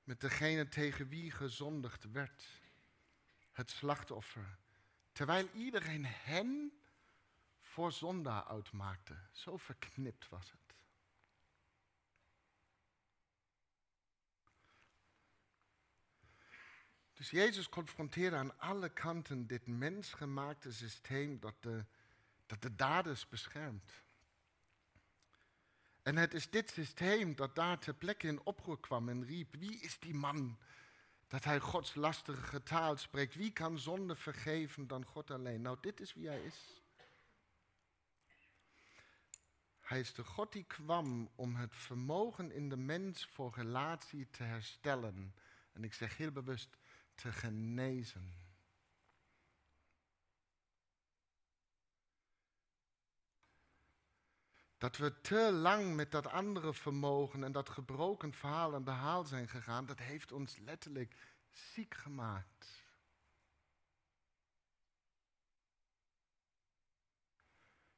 Met 0.04 0.20
degene 0.20 0.68
tegen 0.68 1.08
wie 1.08 1.30
gezondigd 1.30 2.12
werd. 2.12 2.60
Het 3.52 3.70
slachtoffer. 3.70 4.58
Terwijl 5.12 5.48
iedereen 5.52 6.04
hen 6.06 6.80
voor 7.60 7.92
zondaar 7.92 8.44
uitmaakte. 8.44 9.16
Zo 9.32 9.56
verknipt 9.56 10.28
was 10.28 10.50
het. 10.50 10.65
Dus 17.16 17.30
Jezus 17.30 17.68
confronteerde 17.68 18.36
aan 18.36 18.58
alle 18.58 18.88
kanten 18.88 19.46
dit 19.46 19.66
mensgemaakte 19.66 20.72
systeem 20.72 21.40
dat 21.40 21.54
de, 21.60 21.84
dat 22.46 22.62
de 22.62 22.74
daders 22.74 23.28
beschermt. 23.28 23.92
En 26.02 26.16
het 26.16 26.34
is 26.34 26.50
dit 26.50 26.70
systeem 26.70 27.34
dat 27.34 27.54
daar 27.54 27.78
ter 27.78 27.94
plekke 27.94 28.26
in 28.26 28.40
oproer 28.44 28.80
kwam 28.80 29.08
en 29.08 29.24
riep: 29.24 29.54
Wie 29.54 29.80
is 29.80 29.98
die 29.98 30.14
man 30.14 30.58
dat 31.28 31.44
hij 31.44 31.60
Gods 31.60 31.94
lastige 31.94 32.62
taal 32.62 32.96
spreekt? 32.96 33.34
Wie 33.34 33.52
kan 33.52 33.78
zonde 33.78 34.16
vergeven 34.16 34.86
dan 34.86 35.04
God 35.04 35.30
alleen? 35.30 35.62
Nou, 35.62 35.76
dit 35.80 36.00
is 36.00 36.14
wie 36.14 36.28
hij 36.28 36.42
is. 36.42 36.82
Hij 39.80 40.00
is 40.00 40.14
de 40.14 40.24
God 40.24 40.52
die 40.52 40.64
kwam 40.64 41.30
om 41.34 41.56
het 41.56 41.74
vermogen 41.74 42.52
in 42.52 42.68
de 42.68 42.76
mens 42.76 43.26
voor 43.26 43.52
relatie 43.54 44.30
te 44.30 44.42
herstellen. 44.42 45.34
En 45.72 45.84
ik 45.84 45.94
zeg 45.94 46.16
heel 46.16 46.32
bewust 46.32 46.76
te 47.16 47.32
genezen. 47.32 48.34
Dat 54.78 54.96
we 54.96 55.20
te 55.20 55.52
lang 55.52 55.94
met 55.94 56.10
dat 56.10 56.26
andere 56.26 56.74
vermogen 56.74 57.44
en 57.44 57.52
dat 57.52 57.68
gebroken 57.68 58.32
verhaal 58.32 58.74
en 58.74 58.84
behaal 58.84 59.24
zijn 59.24 59.48
gegaan, 59.48 59.86
dat 59.86 59.98
heeft 59.98 60.32
ons 60.32 60.56
letterlijk 60.56 61.16
ziek 61.50 61.94
gemaakt. 61.94 62.84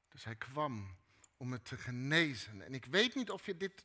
Dus 0.08 0.24
hij 0.24 0.36
kwam 0.36 0.96
om 1.36 1.52
het 1.52 1.64
te 1.64 1.76
genezen. 1.76 2.62
En 2.62 2.74
ik 2.74 2.84
weet 2.84 3.14
niet 3.14 3.30
of 3.30 3.46
je 3.46 3.56
dit 3.56 3.84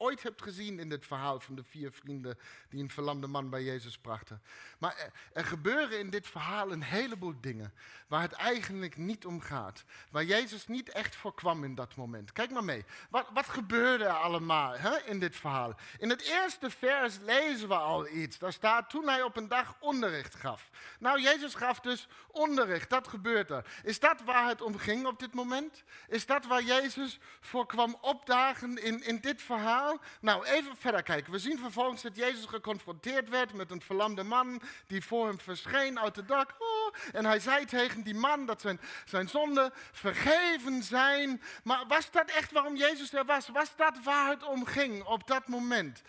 ooit 0.00 0.22
hebt 0.22 0.42
gezien 0.42 0.78
in 0.78 0.88
dit 0.88 1.06
verhaal 1.06 1.40
van 1.40 1.54
de 1.54 1.62
vier 1.62 1.92
vrienden 1.92 2.38
die 2.68 2.82
een 2.82 2.90
verlamde 2.90 3.26
man 3.26 3.50
bij 3.50 3.62
Jezus 3.62 3.98
brachten. 3.98 4.42
Maar 4.78 5.10
er, 5.32 5.44
gebeuren 5.44 5.98
in 5.98 6.10
dit 6.10 6.26
verhaal 6.26 6.72
een 6.72 6.82
heleboel 6.82 7.34
dingen 7.40 7.72
waar 8.06 8.22
het 8.22 8.32
eigenlijk 8.32 8.96
niet 8.96 9.26
om 9.26 9.40
gaat. 9.40 9.84
Waar 10.10 10.24
Jezus 10.24 10.66
niet 10.66 10.88
echt 10.88 11.16
voor 11.16 11.34
kwam 11.34 11.64
in 11.64 11.74
dat 11.74 11.96
moment. 11.96 12.32
Kijk 12.32 12.50
maar 12.50 12.64
mee. 12.64 12.84
Wat, 13.10 13.26
wat 13.32 13.48
gebeurde 13.48 14.04
er 14.04 14.10
allemaal 14.10 14.72
hè, 14.72 14.96
in 14.98 15.18
dit 15.18 15.36
verhaal? 15.36 15.74
In 15.98 16.10
het 16.10 16.22
eerste 16.22 16.70
vers 16.70 17.18
lezen 17.18 17.68
we 17.68 17.74
al 17.74 18.08
iets. 18.08 18.38
Daar 18.38 18.52
staat 18.52 18.90
toen 18.90 19.08
hij 19.08 19.22
op 19.22 19.36
een 19.36 19.48
dag 19.48 19.76
onderricht 19.80 20.34
gaf. 20.34 20.70
Nou, 20.98 21.20
Jezus 21.20 21.54
gaf 21.54 21.80
dus 21.80 22.08
onderricht. 22.30 22.90
Dat 22.90 23.08
gebeurt 23.08 23.50
er. 23.50 23.66
Is 23.82 24.00
dat 24.00 24.22
waar 24.24 24.48
het 24.48 24.62
om 24.62 24.78
ging 24.78 25.06
op 25.06 25.18
dit 25.18 25.34
moment? 25.34 25.82
Is 26.08 26.26
dat 26.26 26.46
waar 26.46 26.62
Jezus 26.62 27.18
voor 27.40 27.66
kwam 27.66 27.96
opdagen 28.00 28.82
in, 28.82 29.02
in 29.02 29.20
dit 29.20 29.42
verhaal? 29.42 29.89
Nou, 30.20 30.44
even 30.44 30.76
verder 30.76 31.02
kijken. 31.02 31.32
We 31.32 31.38
zien 31.38 31.58
vervolgens 31.58 32.02
dat 32.02 32.16
Jezus 32.16 32.44
geconfronteerd 32.44 33.28
werd 33.28 33.52
met 33.52 33.70
een 33.70 33.80
verlamde 33.80 34.22
man 34.22 34.62
die 34.86 35.04
voor 35.04 35.26
hem 35.26 35.40
verscheen 35.40 36.00
uit 36.00 36.16
het 36.16 36.28
dak. 36.28 36.54
Oh, 36.58 36.94
en 37.12 37.24
hij 37.24 37.40
zei 37.40 37.64
tegen 37.64 38.02
die 38.02 38.14
man 38.14 38.46
dat 38.46 38.64
zijn 39.04 39.28
zonden 39.28 39.72
vergeven 39.92 40.82
zijn. 40.82 41.42
Maar 41.64 41.84
was 41.88 42.10
dat 42.10 42.30
echt 42.30 42.52
waarom 42.52 42.76
Jezus 42.76 43.12
er 43.12 43.24
was? 43.24 43.48
Was 43.48 43.76
dat 43.76 44.02
waar 44.02 44.28
het 44.30 44.44
om 44.44 44.64
ging 44.64 45.04
op 45.04 45.26
dat 45.26 45.48
moment? 45.48 46.02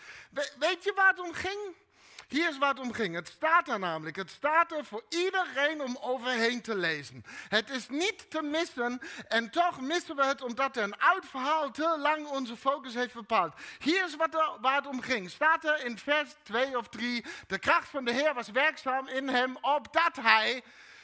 weet 0.58 0.84
je 0.84 0.92
waar 0.94 1.08
het 1.08 1.20
om 1.20 1.32
ging? 1.32 1.74
Hier 2.32 2.48
is 2.48 2.58
waar 2.58 2.68
het 2.68 2.80
om 2.80 2.92
ging. 2.92 3.14
Het 3.14 3.28
staat 3.28 3.68
er 3.68 3.78
namelijk. 3.78 4.16
Het 4.16 4.30
staat 4.30 4.72
er 4.72 4.84
voor 4.84 5.02
iedereen 5.08 5.82
om 5.82 5.98
overheen 6.00 6.60
te 6.60 6.76
lezen. 6.76 7.24
Het 7.48 7.70
is 7.70 7.88
niet 7.88 8.30
te 8.30 8.42
missen 8.42 9.00
en 9.28 9.50
toch 9.50 9.80
missen 9.80 10.16
we 10.16 10.24
het 10.24 10.42
omdat 10.42 10.76
een 10.76 10.98
oud 10.98 11.26
verhaal 11.26 11.70
te 11.70 11.98
lang 11.98 12.26
onze 12.26 12.56
focus 12.56 12.94
heeft 12.94 13.14
bepaald. 13.14 13.54
Hier 13.78 14.04
is 14.04 14.16
wat 14.16 14.34
er, 14.34 14.50
waar 14.60 14.76
het 14.76 14.86
om 14.86 15.00
ging. 15.00 15.30
Staat 15.30 15.64
er 15.64 15.84
in 15.84 15.98
vers 15.98 16.34
2 16.42 16.78
of 16.78 16.88
3. 16.88 17.24
De 17.46 17.58
kracht 17.58 17.88
van 17.88 18.04
de 18.04 18.12
Heer 18.12 18.34
was 18.34 18.50
werkzaam 18.50 19.08
in 19.08 19.28
hem 19.28 19.56
opdat 19.60 20.16
hij 20.20 20.62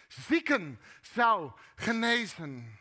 zieken 0.09 0.81
zou 1.15 1.51
genezen. 1.77 2.78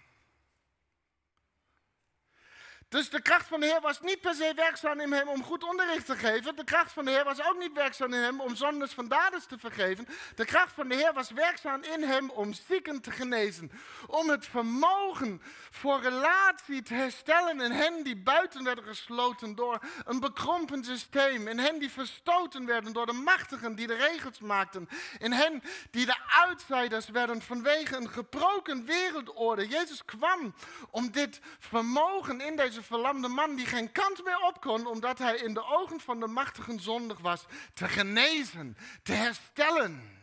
Dus 2.90 3.10
de 3.10 3.22
kracht 3.22 3.48
van 3.48 3.60
de 3.60 3.66
Heer 3.66 3.82
was 3.82 4.02
niet 4.02 4.22
per 4.22 4.34
se 4.34 4.52
werkzaam 4.56 5.00
in 5.00 5.12
hem 5.12 5.28
om 5.28 5.44
goed 5.44 5.64
onderricht 5.64 6.06
te 6.06 6.16
geven. 6.16 6.56
De 6.56 6.64
kracht 6.64 6.92
van 6.92 7.06
de 7.06 7.12
Heer 7.12 7.24
was 7.24 7.44
ook 7.44 7.60
niet 7.60 7.74
werkzaam 7.74 8.14
in 8.14 8.22
hem 8.22 8.40
om 8.42 8.56
zondes 8.56 8.92
van 8.92 9.08
daders 9.08 9.46
te 9.46 9.58
vergeven. 9.58 10.08
De 10.36 10.46
kracht 10.46 10.74
van 10.74 10.88
de 10.88 10.96
Heer 10.96 11.14
was 11.14 11.32
werkzaam 11.32 11.84
in 11.84 12.04
hem 12.04 12.30
om 12.30 12.54
zieken 12.54 13.02
te 13.02 13.12
genezen. 13.12 13.72
Om 14.08 14.30
het 14.30 14.46
vermogen 14.46 15.42
voor 15.70 16.02
relatie 16.02 16.82
te 16.82 16.94
herstellen 16.94 17.62
in 17.62 17.72
hen 17.72 18.04
die 18.04 18.18
buiten 18.18 18.64
werden 18.64 18.84
gesloten 18.84 19.56
door 19.56 19.80
een 20.06 20.20
bekrompen 20.20 20.84
systeem. 20.84 21.48
In 21.48 21.60
hen 21.60 21.80
die 21.80 21.92
verstoten 21.92 22.66
werden 22.66 22.94
door 22.94 23.06
de 23.06 23.14
machtigen 23.14 23.76
die 23.76 23.88
de 23.88 23.96
regels 23.96 24.40
maakten. 24.40 24.90
In 25.20 25.32
hen 25.32 25.64
die 25.92 26.06
de 26.06 26.18
outsiders 26.46 27.10
werden 27.10 27.42
vanwege 27.42 27.96
een 27.96 28.10
gebroken 28.10 28.86
wereldorde. 28.86 29.68
Jezus 29.68 30.06
kwam 30.06 30.54
om 30.90 31.12
dit 31.12 31.40
vermogen 31.60 32.42
in 32.42 32.56
deze 32.56 32.77
verlamde 32.84 33.28
man 33.28 33.56
die 33.56 33.66
geen 33.66 33.92
kant 33.92 34.24
meer 34.24 34.40
op 34.40 34.62
kon, 34.62 34.86
omdat 34.86 35.18
hij 35.18 35.36
in 35.36 35.54
de 35.54 35.66
ogen 35.66 36.00
van 36.00 36.20
de 36.20 36.28
machtigen 36.28 36.80
zondig 36.80 37.20
was, 37.20 37.46
te 37.74 37.88
genezen, 37.88 38.78
te 39.04 39.14
herstellen. 39.14 40.20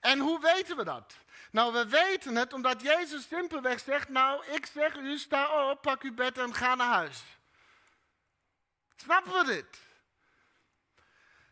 En 0.00 0.18
hoe 0.18 0.40
weten 0.40 0.76
we 0.76 0.84
dat? 0.84 1.16
Nou, 1.50 1.72
we 1.72 1.88
weten 1.88 2.36
het 2.36 2.52
omdat 2.52 2.82
Jezus 2.82 3.28
simpelweg 3.28 3.80
zegt, 3.80 4.08
nou, 4.08 4.46
ik 4.46 4.66
zeg 4.66 4.96
u, 4.96 5.18
sta 5.18 5.70
op, 5.70 5.82
pak 5.82 6.02
uw 6.02 6.14
bed 6.14 6.38
en 6.38 6.54
ga 6.54 6.74
naar 6.74 6.92
huis. 6.92 7.22
Snappen 8.96 9.32
we 9.32 9.44
dit? 9.44 9.87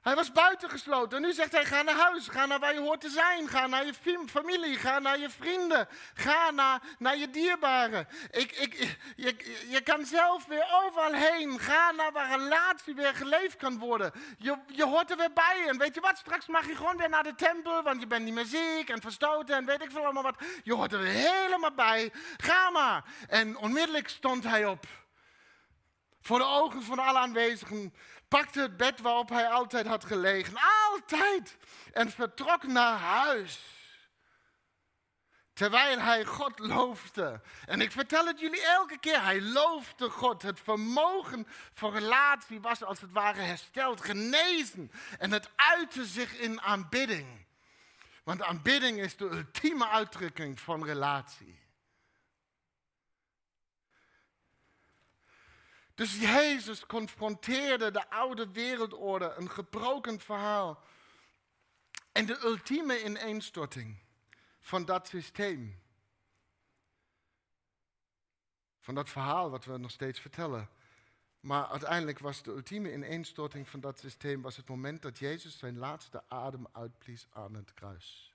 Hij 0.07 0.15
was 0.15 0.33
buitengesloten. 0.33 1.17
En 1.17 1.23
nu 1.23 1.33
zegt 1.33 1.53
hij: 1.53 1.65
ga 1.65 1.83
naar 1.83 1.95
huis. 1.95 2.29
Ga 2.29 2.47
naar 2.47 2.59
waar 2.59 2.75
je 2.75 2.81
hoort 2.81 3.01
te 3.01 3.09
zijn. 3.09 3.49
Ga 3.49 3.67
naar 3.67 3.87
je 3.87 3.95
familie. 4.27 4.79
Ga 4.79 4.99
naar 4.99 5.19
je 5.19 5.31
vrienden. 5.31 5.89
Ga 6.15 6.51
naar, 6.51 6.81
naar 6.99 7.17
je 7.17 7.31
dierbaren. 7.31 8.09
Ik, 8.31 8.53
ik, 8.53 8.99
je, 9.17 9.37
je 9.69 9.81
kan 9.81 10.05
zelf 10.05 10.47
weer 10.47 10.67
overal 10.85 11.13
heen. 11.13 11.61
Ga 11.61 11.91
naar 11.91 12.13
waar 12.13 12.39
relatie 12.39 12.95
weer 12.95 13.15
geleefd 13.15 13.57
kan 13.57 13.79
worden. 13.79 14.13
Je, 14.39 14.57
je 14.67 14.85
hoort 14.85 15.11
er 15.11 15.17
weer 15.17 15.33
bij. 15.33 15.65
En 15.69 15.79
weet 15.79 15.95
je 15.95 16.01
wat? 16.01 16.19
Straks 16.19 16.47
mag 16.47 16.67
je 16.67 16.77
gewoon 16.77 16.97
weer 16.97 17.09
naar 17.09 17.23
de 17.23 17.35
tempel. 17.35 17.83
Want 17.83 18.01
je 18.01 18.07
bent 18.07 18.25
niet 18.25 18.35
meer 18.35 18.45
ziek 18.45 18.89
en 18.89 19.01
verstoten. 19.01 19.57
En 19.57 19.65
weet 19.65 19.83
ik 19.83 19.91
veel 19.91 20.05
allemaal 20.05 20.23
wat. 20.23 20.39
Je 20.63 20.75
hoort 20.75 20.93
er 20.93 21.05
helemaal 21.05 21.75
bij. 21.75 22.13
Ga 22.37 22.71
maar. 22.71 23.05
En 23.29 23.57
onmiddellijk 23.57 24.09
stond 24.09 24.45
hij 24.45 24.67
op. 24.67 24.87
Voor 26.27 26.39
de 26.39 26.45
ogen 26.45 26.83
van 26.83 26.99
alle 26.99 27.19
aanwezigen 27.19 27.95
pakte 28.37 28.61
het 28.61 28.77
bed 28.77 29.01
waarop 29.01 29.29
hij 29.29 29.49
altijd 29.49 29.87
had 29.87 30.05
gelegen, 30.05 30.55
altijd, 30.93 31.57
en 31.93 32.11
vertrok 32.11 32.67
naar 32.67 32.99
huis. 32.99 33.61
Terwijl 35.53 35.99
hij 35.99 36.25
God 36.25 36.59
loofde. 36.59 37.41
En 37.67 37.81
ik 37.81 37.93
vertel 37.93 38.27
het 38.27 38.41
jullie 38.41 38.63
elke 38.63 38.99
keer. 38.99 39.23
Hij 39.23 39.43
loofde 39.43 40.11
God. 40.11 40.43
Het 40.43 40.61
vermogen 40.61 41.47
voor 41.75 41.93
relatie 41.93 42.61
was 42.61 42.83
als 42.85 43.01
het 43.01 43.13
ware 43.13 43.41
hersteld, 43.41 44.01
genezen. 44.01 44.91
En 45.19 45.33
het 45.33 45.51
uitte 45.57 46.05
zich 46.05 46.39
in 46.39 46.61
aanbidding. 46.61 47.47
Want 48.25 48.43
aanbidding 48.43 48.99
is 48.99 49.17
de 49.17 49.25
ultieme 49.25 49.89
uitdrukking 49.89 50.61
van 50.61 50.85
relatie. 50.85 51.66
Dus 55.97 56.19
Jezus 56.19 56.87
confronteerde 56.87 57.91
de 57.91 58.11
oude 58.11 58.53
wereldorde, 58.53 59.35
een 59.37 59.51
gebroken 59.51 60.21
verhaal. 60.21 60.83
En 62.13 62.27
de 62.27 62.39
ultieme 62.45 63.05
ineenstorting 63.05 63.99
van 64.61 64.85
dat 64.85 65.09
systeem. 65.09 65.83
Van 68.81 68.95
dat 68.95 69.09
verhaal 69.09 69.51
wat 69.51 69.65
we 69.65 69.79
nog 69.79 69.91
steeds 69.91 70.21
vertellen. 70.21 70.69
Maar 71.41 71.67
uiteindelijk 71.67 72.19
was 72.19 72.43
de 72.43 72.51
ultieme 72.51 72.93
ineenstorting 72.93 73.69
van 73.69 73.81
dat 73.81 73.99
systeem 73.99 74.43
was 74.43 74.57
het 74.57 74.69
moment 74.69 75.03
dat 75.03 75.19
Jezus 75.19 75.59
zijn 75.59 75.79
laatste 75.79 76.23
adem 76.29 76.67
uitblies 76.73 77.27
aan 77.33 77.55
het 77.55 77.75
kruis. 77.75 78.35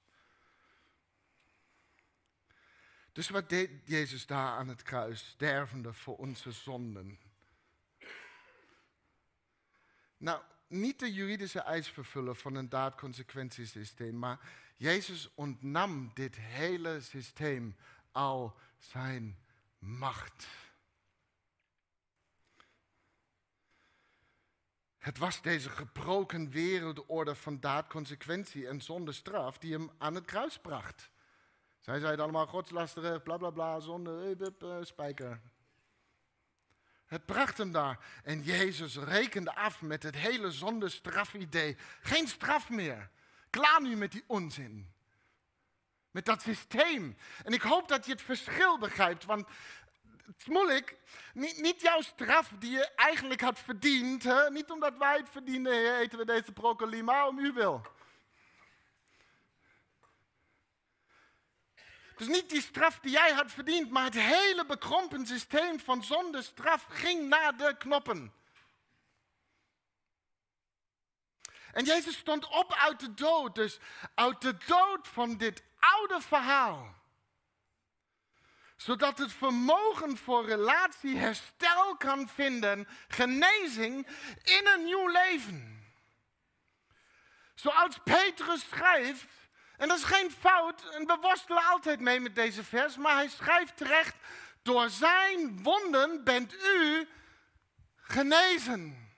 Dus 3.12 3.30
wat 3.30 3.50
deed 3.50 3.70
Jezus 3.84 4.26
daar 4.26 4.58
aan 4.58 4.68
het 4.68 4.82
kruis, 4.82 5.28
stervende 5.28 5.94
voor 5.94 6.18
onze 6.18 6.52
zonden? 6.52 7.20
Nou, 10.22 10.42
niet 10.68 11.00
de 11.00 11.14
juridische 11.14 11.60
eis 11.60 11.90
vervullen 11.90 12.36
van 12.36 12.56
een 12.56 12.70
daad-consequentiesysteem, 12.70 14.20
maar 14.20 14.40
Jezus 14.78 15.32
ontnam 15.36 16.12
dit 16.14 16.36
hele 16.36 17.00
systeem 17.00 17.76
al 18.12 18.58
zijn 18.78 19.40
macht. 19.80 20.48
Het 24.98 25.18
was 25.18 25.42
deze 25.42 25.70
gebroken 25.70 26.50
wereldorde 26.50 27.36
van 27.36 27.60
daad, 27.60 27.88
consequentie 27.88 28.68
en 28.68 28.82
zonder 28.82 29.14
straf 29.14 29.58
die 29.58 29.74
hem 29.74 29.90
aan 29.98 30.16
het 30.16 30.26
kruis 30.26 30.60
bracht. 30.60 31.12
Zij 31.80 32.00
zeiden 32.00 32.24
allemaal 32.24 32.48
godslasteren, 32.48 33.22
bla 33.22 33.38
bla 33.38 33.50
bla, 33.50 33.80
zonde, 33.80 34.36
uh, 34.64 34.78
spijker. 34.82 35.42
Het 37.12 37.26
bracht 37.26 37.58
hem 37.58 37.72
daar. 37.72 38.00
En 38.24 38.44
Jezus 38.44 38.98
rekende 38.98 39.56
af 39.56 39.82
met 39.82 40.04
het 40.04 40.16
hele 40.16 40.52
zondestrafidee. 40.52 41.78
Geen 42.02 42.28
straf 42.28 42.70
meer. 42.70 43.10
Klaar 43.50 43.82
nu 43.82 43.96
met 43.96 44.12
die 44.12 44.24
onzin. 44.28 44.92
Met 46.12 46.26
dat 46.26 46.42
systeem. 46.42 47.18
En 47.44 47.54
ik 47.54 47.62
hoop 47.62 47.88
dat 47.88 48.06
je 48.06 48.12
het 48.12 48.22
verschil 48.22 48.78
begrijpt. 48.78 49.26
Want 49.26 49.48
het 50.26 50.36
is 50.38 50.46
moeilijk. 50.46 50.96
Niet, 51.34 51.82
jouw 51.82 52.02
straf 52.02 52.52
die 52.60 52.72
je 52.72 52.94
eigenlijk 52.96 53.42
had 53.42 53.60
verdiend. 53.60 54.24
Hè? 54.24 54.50
Niet 54.50 54.72
omdat 54.72 54.98
wij 54.98 55.18
het 55.18 55.30
verdienen, 55.30 56.00
eten 56.00 56.18
we 56.18 56.26
deze 56.26 56.52
broccoli, 56.52 57.04
maar 57.04 57.28
om 57.28 57.40
u 57.40 57.52
wil. 57.54 57.82
Dus 62.22 62.30
niet 62.30 62.50
die 62.50 62.62
straf 62.62 63.00
die 63.00 63.12
jij 63.12 63.32
had 63.32 63.52
verdiend, 63.52 63.90
maar 63.90 64.04
het 64.04 64.14
hele 64.14 64.66
bekrompen 64.66 65.28
systeem 65.28 65.80
van 65.80 66.04
zonde 66.04 66.42
straf 66.42 66.86
ging 66.90 67.28
naar 67.28 67.58
de 67.58 67.76
knoppen. 67.78 68.34
En 71.72 71.86
Jezus 71.86 72.18
stond 72.18 72.48
op 72.48 72.74
uit 72.74 73.00
de 73.00 73.14
dood, 73.14 73.56
dus 73.56 73.80
uit 74.16 74.42
de 74.42 74.58
dood 74.66 75.08
van 75.08 75.38
dit 75.38 75.64
oude 75.80 76.22
verhaal. 76.22 76.96
Zodat 78.76 79.18
het 79.18 79.34
vermogen 79.34 80.18
voor 80.18 80.46
relatie 80.46 81.18
herstel 81.18 81.98
kan 81.98 82.30
vinden, 82.30 82.88
genezing 83.08 84.08
in 84.44 84.68
een 84.68 84.84
nieuw 84.84 85.08
leven. 85.08 85.92
Zoals 87.56 88.00
Petrus 88.04 88.62
schrijft, 88.70 89.26
en 89.82 89.88
dat 89.88 89.98
is 89.98 90.04
geen 90.04 90.32
fout, 90.32 90.84
en 90.90 91.06
we 91.08 91.18
worstelen 91.22 91.64
altijd 91.64 92.00
mee 92.00 92.20
met 92.20 92.36
deze 92.36 92.64
vers, 92.64 92.98
maar 92.98 93.16
hij 93.16 93.28
schrijft 93.28 93.78
terecht, 93.78 94.16
door 94.62 94.90
zijn 94.90 95.64
wonden 95.64 96.24
bent 96.24 96.54
u 96.54 97.10
genezen. 97.96 99.14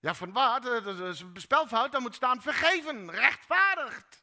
Ja, 0.00 0.14
van 0.14 0.32
wat? 0.32 0.62
Dat 0.62 0.86
is 0.86 1.20
een 1.20 1.32
spelfout, 1.34 1.92
dan 1.92 2.02
moet 2.02 2.14
staan 2.14 2.42
vergeven, 2.42 3.10
rechtvaardigd, 3.10 4.22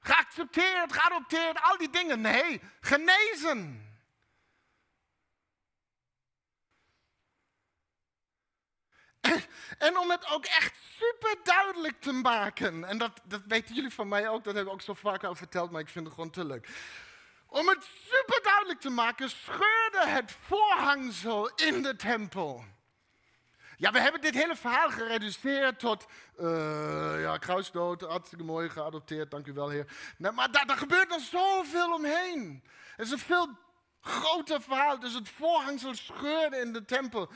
geaccepteerd, 0.00 0.92
geadopteerd, 0.92 1.62
al 1.62 1.76
die 1.76 1.90
dingen. 1.90 2.20
Nee, 2.20 2.60
genezen. 2.80 3.91
En, 9.78 9.98
om 9.98 10.10
het 10.10 10.28
ook 10.30 10.44
echt 10.44 10.74
super 10.98 11.36
duidelijk 11.42 12.00
te 12.00 12.12
maken, 12.12 12.84
en 12.84 12.98
dat, 12.98 13.20
dat 13.24 13.40
weten 13.46 13.74
jullie 13.74 13.92
van 13.92 14.08
mij 14.08 14.28
ook, 14.28 14.44
dat 14.44 14.54
heb 14.54 14.66
ik 14.66 14.72
ook 14.72 14.82
zo 14.82 14.94
vaak 14.94 15.24
al 15.24 15.34
verteld, 15.34 15.70
maar 15.70 15.80
ik 15.80 15.88
vind 15.88 16.04
het 16.04 16.14
gewoon 16.14 16.30
te 16.30 16.44
leuk. 16.44 16.68
Om 17.46 17.68
het 17.68 17.88
super 18.08 18.42
duidelijk 18.42 18.80
te 18.80 18.90
maken, 18.90 19.30
scheurde 19.30 20.10
het 20.10 20.36
voorhangsel 20.46 21.50
in 21.54 21.82
de 21.82 21.96
tempel. 21.96 22.64
Ja, 23.76 23.92
we 23.92 24.00
hebben 24.00 24.20
dit 24.20 24.34
hele 24.34 24.56
verhaal 24.56 24.90
gereduceerd 24.90 25.78
tot, 25.78 26.06
uh, 26.40 27.20
ja, 27.20 27.36
kruisdood, 27.38 28.00
hartstikke 28.00 28.44
mooi, 28.44 28.68
geadopteerd, 28.68 29.30
dank 29.30 29.46
u 29.46 29.52
wel, 29.52 29.68
heer. 29.68 29.86
Maar 30.18 30.50
daar, 30.50 30.66
daar 30.66 30.76
gebeurt 30.76 31.08
nog 31.08 31.20
zoveel 31.20 31.92
omheen. 31.92 32.64
Het 32.96 33.06
is 33.06 33.12
een 33.12 33.18
veel 33.18 33.48
groter 34.02 34.62
verhaal. 34.62 34.98
Dus 34.98 35.14
het 35.14 35.28
voorhangsel 35.28 35.94
scheurde 35.94 36.56
in 36.56 36.72
de 36.72 36.84
tempel. 36.84 37.30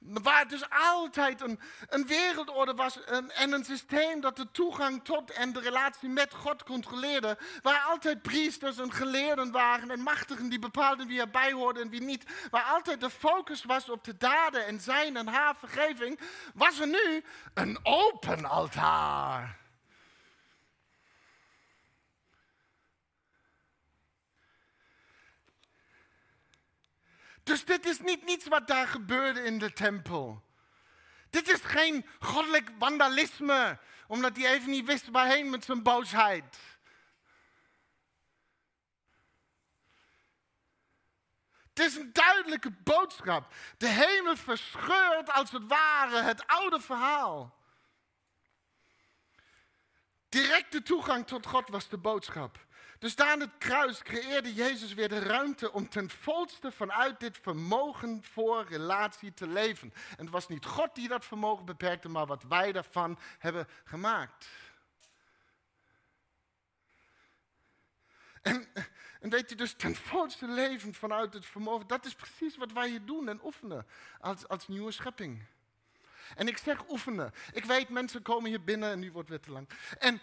Waar 0.00 0.48
dus 0.48 0.62
altijd 0.70 1.40
een, 1.40 1.60
een 1.88 2.06
wereldorde 2.06 2.74
was 2.74 3.04
en 3.04 3.52
een 3.52 3.64
systeem 3.64 4.20
dat 4.20 4.36
de 4.36 4.50
toegang 4.50 5.04
tot 5.04 5.30
en 5.30 5.52
de 5.52 5.60
relatie 5.60 6.08
met 6.08 6.34
God 6.34 6.62
controleerde. 6.62 7.38
Waar 7.62 7.80
altijd 7.80 8.22
priesters 8.22 8.78
en 8.78 8.92
geleerden 8.92 9.50
waren 9.50 9.90
en 9.90 10.00
machtigen 10.00 10.48
die 10.48 10.58
bepaalden 10.58 11.06
wie 11.06 11.20
erbij 11.20 11.52
hoorde 11.52 11.80
en 11.80 11.90
wie 11.90 12.02
niet. 12.02 12.24
Waar 12.50 12.64
altijd 12.64 13.00
de 13.00 13.10
focus 13.10 13.64
was 13.64 13.88
op 13.88 14.04
de 14.04 14.16
daden 14.16 14.66
en 14.66 14.80
zijn 14.80 15.16
en 15.16 15.26
haar 15.26 15.56
vergeving. 15.56 16.20
Was 16.54 16.80
er 16.80 16.88
nu 16.88 17.24
een 17.54 17.78
open 17.82 18.44
altaar. 18.44 19.59
Dus 27.50 27.64
dit 27.64 27.86
is 27.86 28.00
niet 28.00 28.24
niets 28.24 28.46
wat 28.46 28.66
daar 28.66 28.86
gebeurde 28.88 29.42
in 29.42 29.58
de 29.58 29.72
tempel. 29.72 30.42
Dit 31.30 31.48
is 31.48 31.60
geen 31.60 32.06
goddelijk 32.20 32.70
vandalisme, 32.78 33.78
omdat 34.06 34.36
hij 34.36 34.52
even 34.52 34.70
niet 34.70 34.86
wist 34.86 35.08
waarheen 35.08 35.50
met 35.50 35.64
zijn 35.64 35.82
boosheid. 35.82 36.58
Het 41.68 41.78
is 41.78 41.96
een 41.96 42.12
duidelijke 42.12 42.70
boodschap. 42.70 43.54
De 43.76 43.88
hemel 43.88 44.36
verscheurt 44.36 45.32
als 45.32 45.50
het 45.50 45.66
ware 45.66 46.22
het 46.22 46.46
oude 46.46 46.80
verhaal. 46.80 47.58
Directe 50.28 50.82
toegang 50.82 51.26
tot 51.26 51.46
God 51.46 51.68
was 51.68 51.88
de 51.88 51.98
boodschap. 51.98 52.66
Dus 53.00 53.14
daar 53.14 53.30
aan 53.30 53.40
het 53.40 53.58
kruis 53.58 54.02
creëerde 54.02 54.54
Jezus 54.54 54.94
weer 54.94 55.08
de 55.08 55.18
ruimte 55.18 55.72
om 55.72 55.88
ten 55.88 56.10
volste 56.10 56.72
vanuit 56.72 57.20
dit 57.20 57.38
vermogen 57.42 58.22
voor 58.24 58.64
relatie 58.64 59.34
te 59.34 59.46
leven. 59.46 59.92
En 60.10 60.24
het 60.24 60.30
was 60.30 60.48
niet 60.48 60.64
God 60.64 60.94
die 60.94 61.08
dat 61.08 61.24
vermogen 61.24 61.64
beperkte, 61.64 62.08
maar 62.08 62.26
wat 62.26 62.42
wij 62.42 62.72
daarvan 62.72 63.18
hebben 63.38 63.68
gemaakt. 63.84 64.48
En, 68.42 68.68
en 69.20 69.30
weet 69.30 69.50
je, 69.50 69.56
dus 69.56 69.74
ten 69.74 69.96
volste 69.96 70.48
leven 70.48 70.94
vanuit 70.94 71.32
het 71.32 71.46
vermogen, 71.46 71.86
dat 71.86 72.04
is 72.04 72.14
precies 72.14 72.56
wat 72.56 72.72
wij 72.72 72.88
hier 72.88 73.04
doen 73.04 73.28
en 73.28 73.44
oefenen 73.44 73.86
als, 74.20 74.48
als 74.48 74.68
nieuwe 74.68 74.92
schepping. 74.92 75.42
En 76.34 76.48
ik 76.48 76.58
zeg 76.58 76.88
oefenen. 76.88 77.32
Ik 77.52 77.64
weet, 77.64 77.88
mensen 77.88 78.22
komen 78.22 78.50
hier 78.50 78.64
binnen 78.64 78.90
en 78.90 78.98
nu 78.98 79.12
wordt 79.12 79.28
het 79.28 79.38
weer 79.38 79.46
te 79.46 79.52
lang. 79.52 79.68
En 79.98 80.20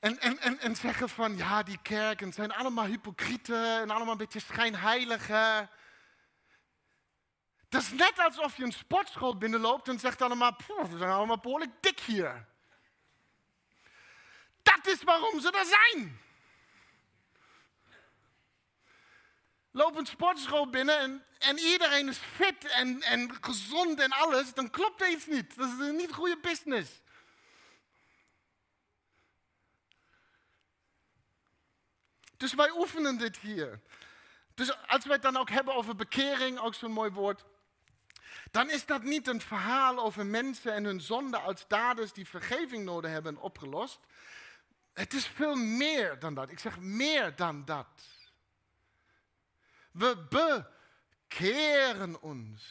en, 0.00 0.20
en, 0.20 0.38
en, 0.38 0.58
en 0.58 0.76
zeggen 0.76 1.08
van, 1.08 1.36
ja, 1.36 1.62
die 1.62 1.78
kerken 1.82 2.32
zijn 2.32 2.52
allemaal 2.52 2.84
hypocrieten 2.84 3.80
en 3.80 3.90
allemaal 3.90 4.12
een 4.12 4.18
beetje 4.18 4.40
schijnheiligen. 4.40 5.70
Dat 7.68 7.82
is 7.82 7.90
net 7.90 8.18
alsof 8.18 8.56
je 8.56 8.64
een 8.64 8.72
sportschool 8.72 9.36
binnenloopt 9.36 9.88
en 9.88 9.98
zegt 9.98 10.22
allemaal, 10.22 10.56
we 10.66 10.98
zijn 10.98 11.10
allemaal 11.10 11.38
behoorlijk 11.38 11.72
dik 11.80 12.00
hier. 12.00 12.46
Dat 14.62 14.86
is 14.86 15.02
waarom 15.02 15.40
ze 15.40 15.50
er 15.50 15.64
zijn. 15.64 16.20
Loop 19.70 19.96
een 19.96 20.06
sportschool 20.06 20.70
binnen 20.70 20.98
en, 20.98 21.24
en 21.38 21.58
iedereen 21.58 22.08
is 22.08 22.18
fit 22.18 22.64
en, 22.64 23.02
en 23.02 23.36
gezond 23.40 24.00
en 24.00 24.10
alles, 24.10 24.54
dan 24.54 24.70
klopt 24.70 25.00
er 25.00 25.10
iets 25.10 25.26
niet. 25.26 25.56
Dat 25.56 25.68
is 25.68 25.90
niet 25.90 26.12
goede 26.12 26.38
business. 26.38 27.00
Dus 32.40 32.54
wij 32.54 32.70
oefenen 32.70 33.18
dit 33.18 33.36
hier. 33.36 33.80
Dus 34.54 34.86
als 34.86 35.04
wij 35.04 35.14
het 35.14 35.22
dan 35.22 35.36
ook 35.36 35.50
hebben 35.50 35.74
over 35.74 35.96
bekering, 35.96 36.58
ook 36.58 36.74
zo'n 36.74 36.92
mooi 36.92 37.10
woord, 37.10 37.44
dan 38.50 38.70
is 38.70 38.86
dat 38.86 39.02
niet 39.02 39.26
een 39.26 39.40
verhaal 39.40 39.98
over 39.98 40.26
mensen 40.26 40.72
en 40.72 40.84
hun 40.84 41.00
zonde 41.00 41.38
als 41.38 41.64
daders 41.68 42.12
die 42.12 42.26
vergeving 42.26 42.84
nodig 42.84 43.10
hebben 43.10 43.36
opgelost. 43.36 44.00
Het 44.92 45.14
is 45.14 45.26
veel 45.26 45.54
meer 45.54 46.18
dan 46.18 46.34
dat. 46.34 46.50
Ik 46.50 46.58
zeg 46.58 46.78
meer 46.78 47.36
dan 47.36 47.64
dat. 47.64 48.02
We 49.90 50.26
bekeren 51.28 52.22
ons. 52.22 52.62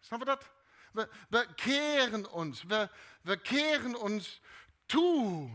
Snap 0.00 0.18
je 0.18 0.24
dat? 0.24 0.50
We, 0.92 1.08
we 1.28 1.46
keren 1.54 2.30
ons. 2.30 2.62
We, 2.62 2.88
we 3.22 3.40
keren 3.40 4.00
ons 4.00 4.40
toe. 4.86 5.50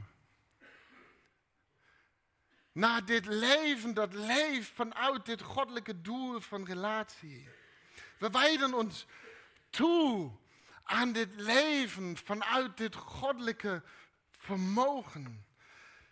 Naar 2.73 3.05
dit 3.05 3.25
leven 3.25 3.93
dat 3.93 4.13
leeft 4.13 4.71
vanuit 4.73 5.25
dit 5.25 5.41
goddelijke 5.41 6.01
doel 6.01 6.39
van 6.39 6.65
relatie. 6.65 7.49
We 8.17 8.29
wijden 8.29 8.73
ons 8.73 9.05
toe 9.69 10.31
aan 10.83 11.11
dit 11.11 11.33
leven 11.35 12.17
vanuit 12.17 12.77
dit 12.77 12.95
goddelijke 12.95 13.83
vermogen. 14.37 15.45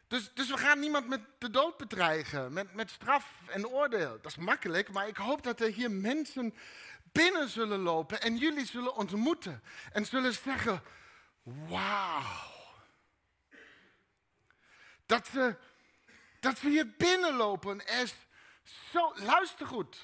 Dus, 0.08 0.34
dus 0.34 0.50
we 0.50 0.58
gaan 0.58 0.80
niemand 0.80 1.08
met 1.08 1.22
de 1.38 1.50
dood 1.50 1.78
bedreigen, 1.78 2.54
met, 2.54 2.74
met 2.74 2.90
straf 2.90 3.34
en 3.48 3.68
oordeel. 3.68 4.12
Dat 4.22 4.32
is 4.32 4.38
makkelijk, 4.38 4.92
maar 4.92 5.08
ik 5.08 5.18
hoop 5.18 5.44
dat 5.44 5.60
er 5.60 5.72
hier 5.72 5.92
mensen 5.92 6.54
binnen 7.12 7.50
zullen 7.50 7.80
lopen 7.80 8.22
en 8.22 8.38
jullie 8.38 8.66
zullen 8.66 8.96
ontmoeten. 8.96 9.64
En 9.92 10.06
zullen 10.06 10.34
zeggen, 10.34 10.84
wauw. 11.44 12.50
Dat 15.06 15.28
ze, 15.28 15.56
dat 16.42 16.58
ze 16.58 16.70
hier 16.70 16.96
binnenlopen 16.98 17.86
is 17.86 18.16
zo, 18.64 19.14
luister 19.16 19.68
goed. 19.68 20.04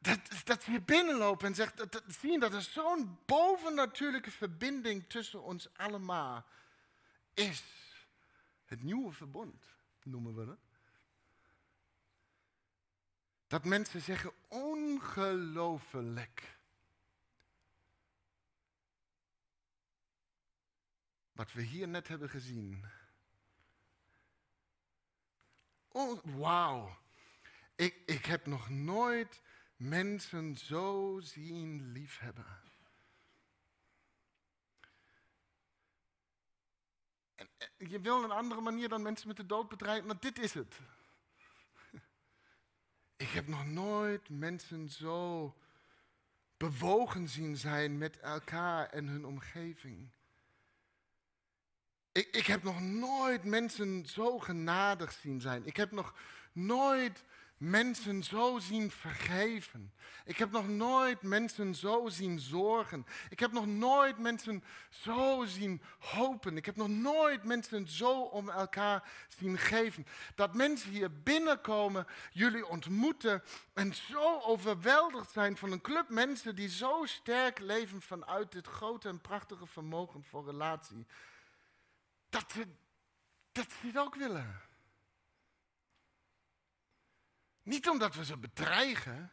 Dat, 0.00 0.20
dat 0.44 0.62
ze 0.62 0.70
hier 0.70 0.84
binnenlopen 0.84 1.46
en 1.46 1.54
zegt, 1.54 1.76
dat, 1.76 2.02
zien 2.06 2.40
dat 2.40 2.52
er 2.52 2.62
zo'n 2.62 3.18
bovennatuurlijke 3.26 4.30
verbinding 4.30 5.08
tussen 5.08 5.42
ons 5.42 5.76
allemaal 5.76 6.46
is. 7.34 7.64
Het 8.64 8.82
nieuwe 8.82 9.12
verbond 9.12 9.64
noemen 10.02 10.34
we 10.34 10.50
het. 10.50 10.58
Dat 13.46 13.64
mensen 13.64 14.00
zeggen, 14.00 14.32
ongelooflijk. 14.48 16.58
Wat 21.32 21.52
we 21.52 21.62
hier 21.62 21.88
net 21.88 22.08
hebben 22.08 22.28
gezien. 22.28 22.93
Oh, 25.96 26.18
Wauw. 26.24 26.96
Ik, 27.76 28.02
ik 28.06 28.24
heb 28.24 28.46
nog 28.46 28.68
nooit 28.68 29.42
mensen 29.76 30.56
zo 30.56 31.18
zien 31.22 31.92
liefhebben. 31.92 32.60
En, 37.34 37.48
je 37.76 38.00
wil 38.00 38.24
een 38.24 38.30
andere 38.30 38.60
manier 38.60 38.88
dan 38.88 39.02
mensen 39.02 39.28
met 39.28 39.36
de 39.36 39.46
dood 39.46 39.68
bedreigen, 39.68 40.06
maar 40.06 40.20
dit 40.20 40.38
is 40.38 40.54
het. 40.54 40.80
Ik 43.16 43.28
heb 43.28 43.46
nog 43.46 43.66
nooit 43.66 44.28
mensen 44.28 44.88
zo 44.88 45.54
bewogen 46.56 47.28
zien 47.28 47.56
zijn 47.56 47.98
met 47.98 48.18
elkaar 48.18 48.88
en 48.88 49.06
hun 49.06 49.24
omgeving. 49.24 50.10
Ik, 52.14 52.28
ik 52.32 52.46
heb 52.46 52.62
nog 52.62 52.80
nooit 52.80 53.44
mensen 53.44 54.06
zo 54.06 54.38
genadig 54.38 55.12
zien 55.12 55.40
zijn. 55.40 55.66
Ik 55.66 55.76
heb 55.76 55.90
nog 55.90 56.14
nooit 56.52 57.24
mensen 57.56 58.22
zo 58.22 58.58
zien 58.58 58.90
vergeven. 58.90 59.92
Ik 60.24 60.36
heb 60.36 60.50
nog 60.50 60.68
nooit 60.68 61.22
mensen 61.22 61.74
zo 61.74 62.08
zien 62.08 62.38
zorgen. 62.40 63.06
Ik 63.30 63.40
heb 63.40 63.52
nog 63.52 63.66
nooit 63.66 64.18
mensen 64.18 64.64
zo 64.88 65.44
zien 65.44 65.82
hopen. 65.98 66.56
Ik 66.56 66.66
heb 66.66 66.76
nog 66.76 66.88
nooit 66.88 67.44
mensen 67.44 67.88
zo 67.88 68.20
om 68.20 68.48
elkaar 68.48 69.10
zien 69.38 69.58
geven. 69.58 70.06
Dat 70.34 70.54
mensen 70.54 70.90
hier 70.90 71.22
binnenkomen, 71.22 72.06
jullie 72.32 72.66
ontmoeten 72.66 73.42
en 73.72 73.94
zo 73.94 74.40
overweldigd 74.40 75.30
zijn 75.30 75.56
van 75.56 75.72
een 75.72 75.80
club 75.80 76.08
mensen 76.08 76.56
die 76.56 76.68
zo 76.68 77.04
sterk 77.04 77.58
leven 77.58 78.02
vanuit 78.02 78.52
dit 78.52 78.66
grote 78.66 79.08
en 79.08 79.20
prachtige 79.20 79.66
vermogen 79.66 80.24
voor 80.24 80.44
relatie. 80.44 81.06
Dat 82.34 82.52
ze, 82.52 82.66
dat 83.52 83.66
ze 83.80 83.98
ook 84.00 84.14
willen. 84.14 84.60
Niet 87.62 87.88
omdat 87.88 88.14
we 88.14 88.24
ze 88.24 88.36
bedreigen, 88.36 89.30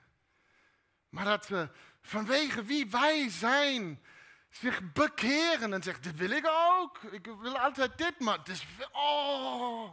maar 1.09 1.25
dat 1.25 1.45
ze 1.45 1.69
vanwege 2.01 2.63
wie 2.63 2.89
wij 2.89 3.29
zijn 3.29 4.03
zich 4.49 4.91
bekeren 4.91 5.73
en 5.73 5.83
zeggen, 5.83 6.03
dit 6.03 6.15
wil 6.15 6.29
ik 6.29 6.47
ook. 6.47 7.03
Ik 7.03 7.25
wil 7.25 7.57
altijd 7.57 7.97
dit, 7.97 8.19
maar 8.19 8.37
het 8.37 8.47
is... 8.47 8.65
Oh. 8.91 9.91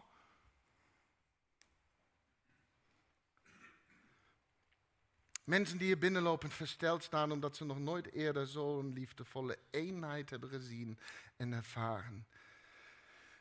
Mensen 5.44 5.78
die 5.78 5.86
hier 5.86 5.98
binnenlopen 5.98 6.50
versteld 6.50 7.02
staan 7.02 7.32
omdat 7.32 7.56
ze 7.56 7.64
nog 7.64 7.78
nooit 7.78 8.12
eerder 8.12 8.46
zo'n 8.46 8.92
liefdevolle 8.92 9.58
eenheid 9.70 10.30
hebben 10.30 10.48
gezien 10.48 10.98
en 11.36 11.52
ervaren. 11.52 12.26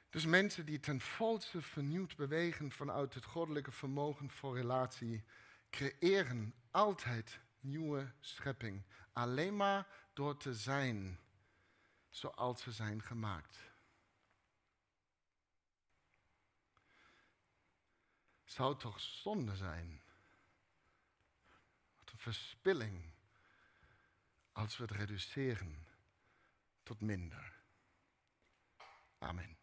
Dus 0.10 0.26
mensen 0.26 0.66
die 0.66 0.80
ten 0.80 1.02
volste 1.02 1.62
vernieuwd 1.62 2.16
bewegen 2.16 2.72
vanuit 2.72 3.14
het 3.14 3.26
goddelijke 3.26 3.72
vermogen 3.72 4.30
voor 4.30 4.56
relatie, 4.56 5.24
creëren 5.70 6.54
altijd 6.72 7.40
nieuwe 7.60 8.12
schepping. 8.20 8.84
Alleen 9.14 9.56
maar 9.56 9.88
door 10.14 10.38
te 10.38 10.54
zijn 10.54 11.20
zoals 12.10 12.62
ze 12.62 12.72
zijn 12.72 13.02
gemaakt. 13.02 13.58
Zou 18.44 18.78
toch 18.78 19.00
zonde 19.00 19.56
zijn? 19.56 20.02
Wat 21.98 22.12
een 22.12 22.18
verspilling 22.18 23.14
als 24.52 24.78
we 24.78 24.84
het 24.84 24.92
reduceren 24.92 25.88
tot 26.84 27.02
minder. 27.02 27.62
Amen. 29.18 29.57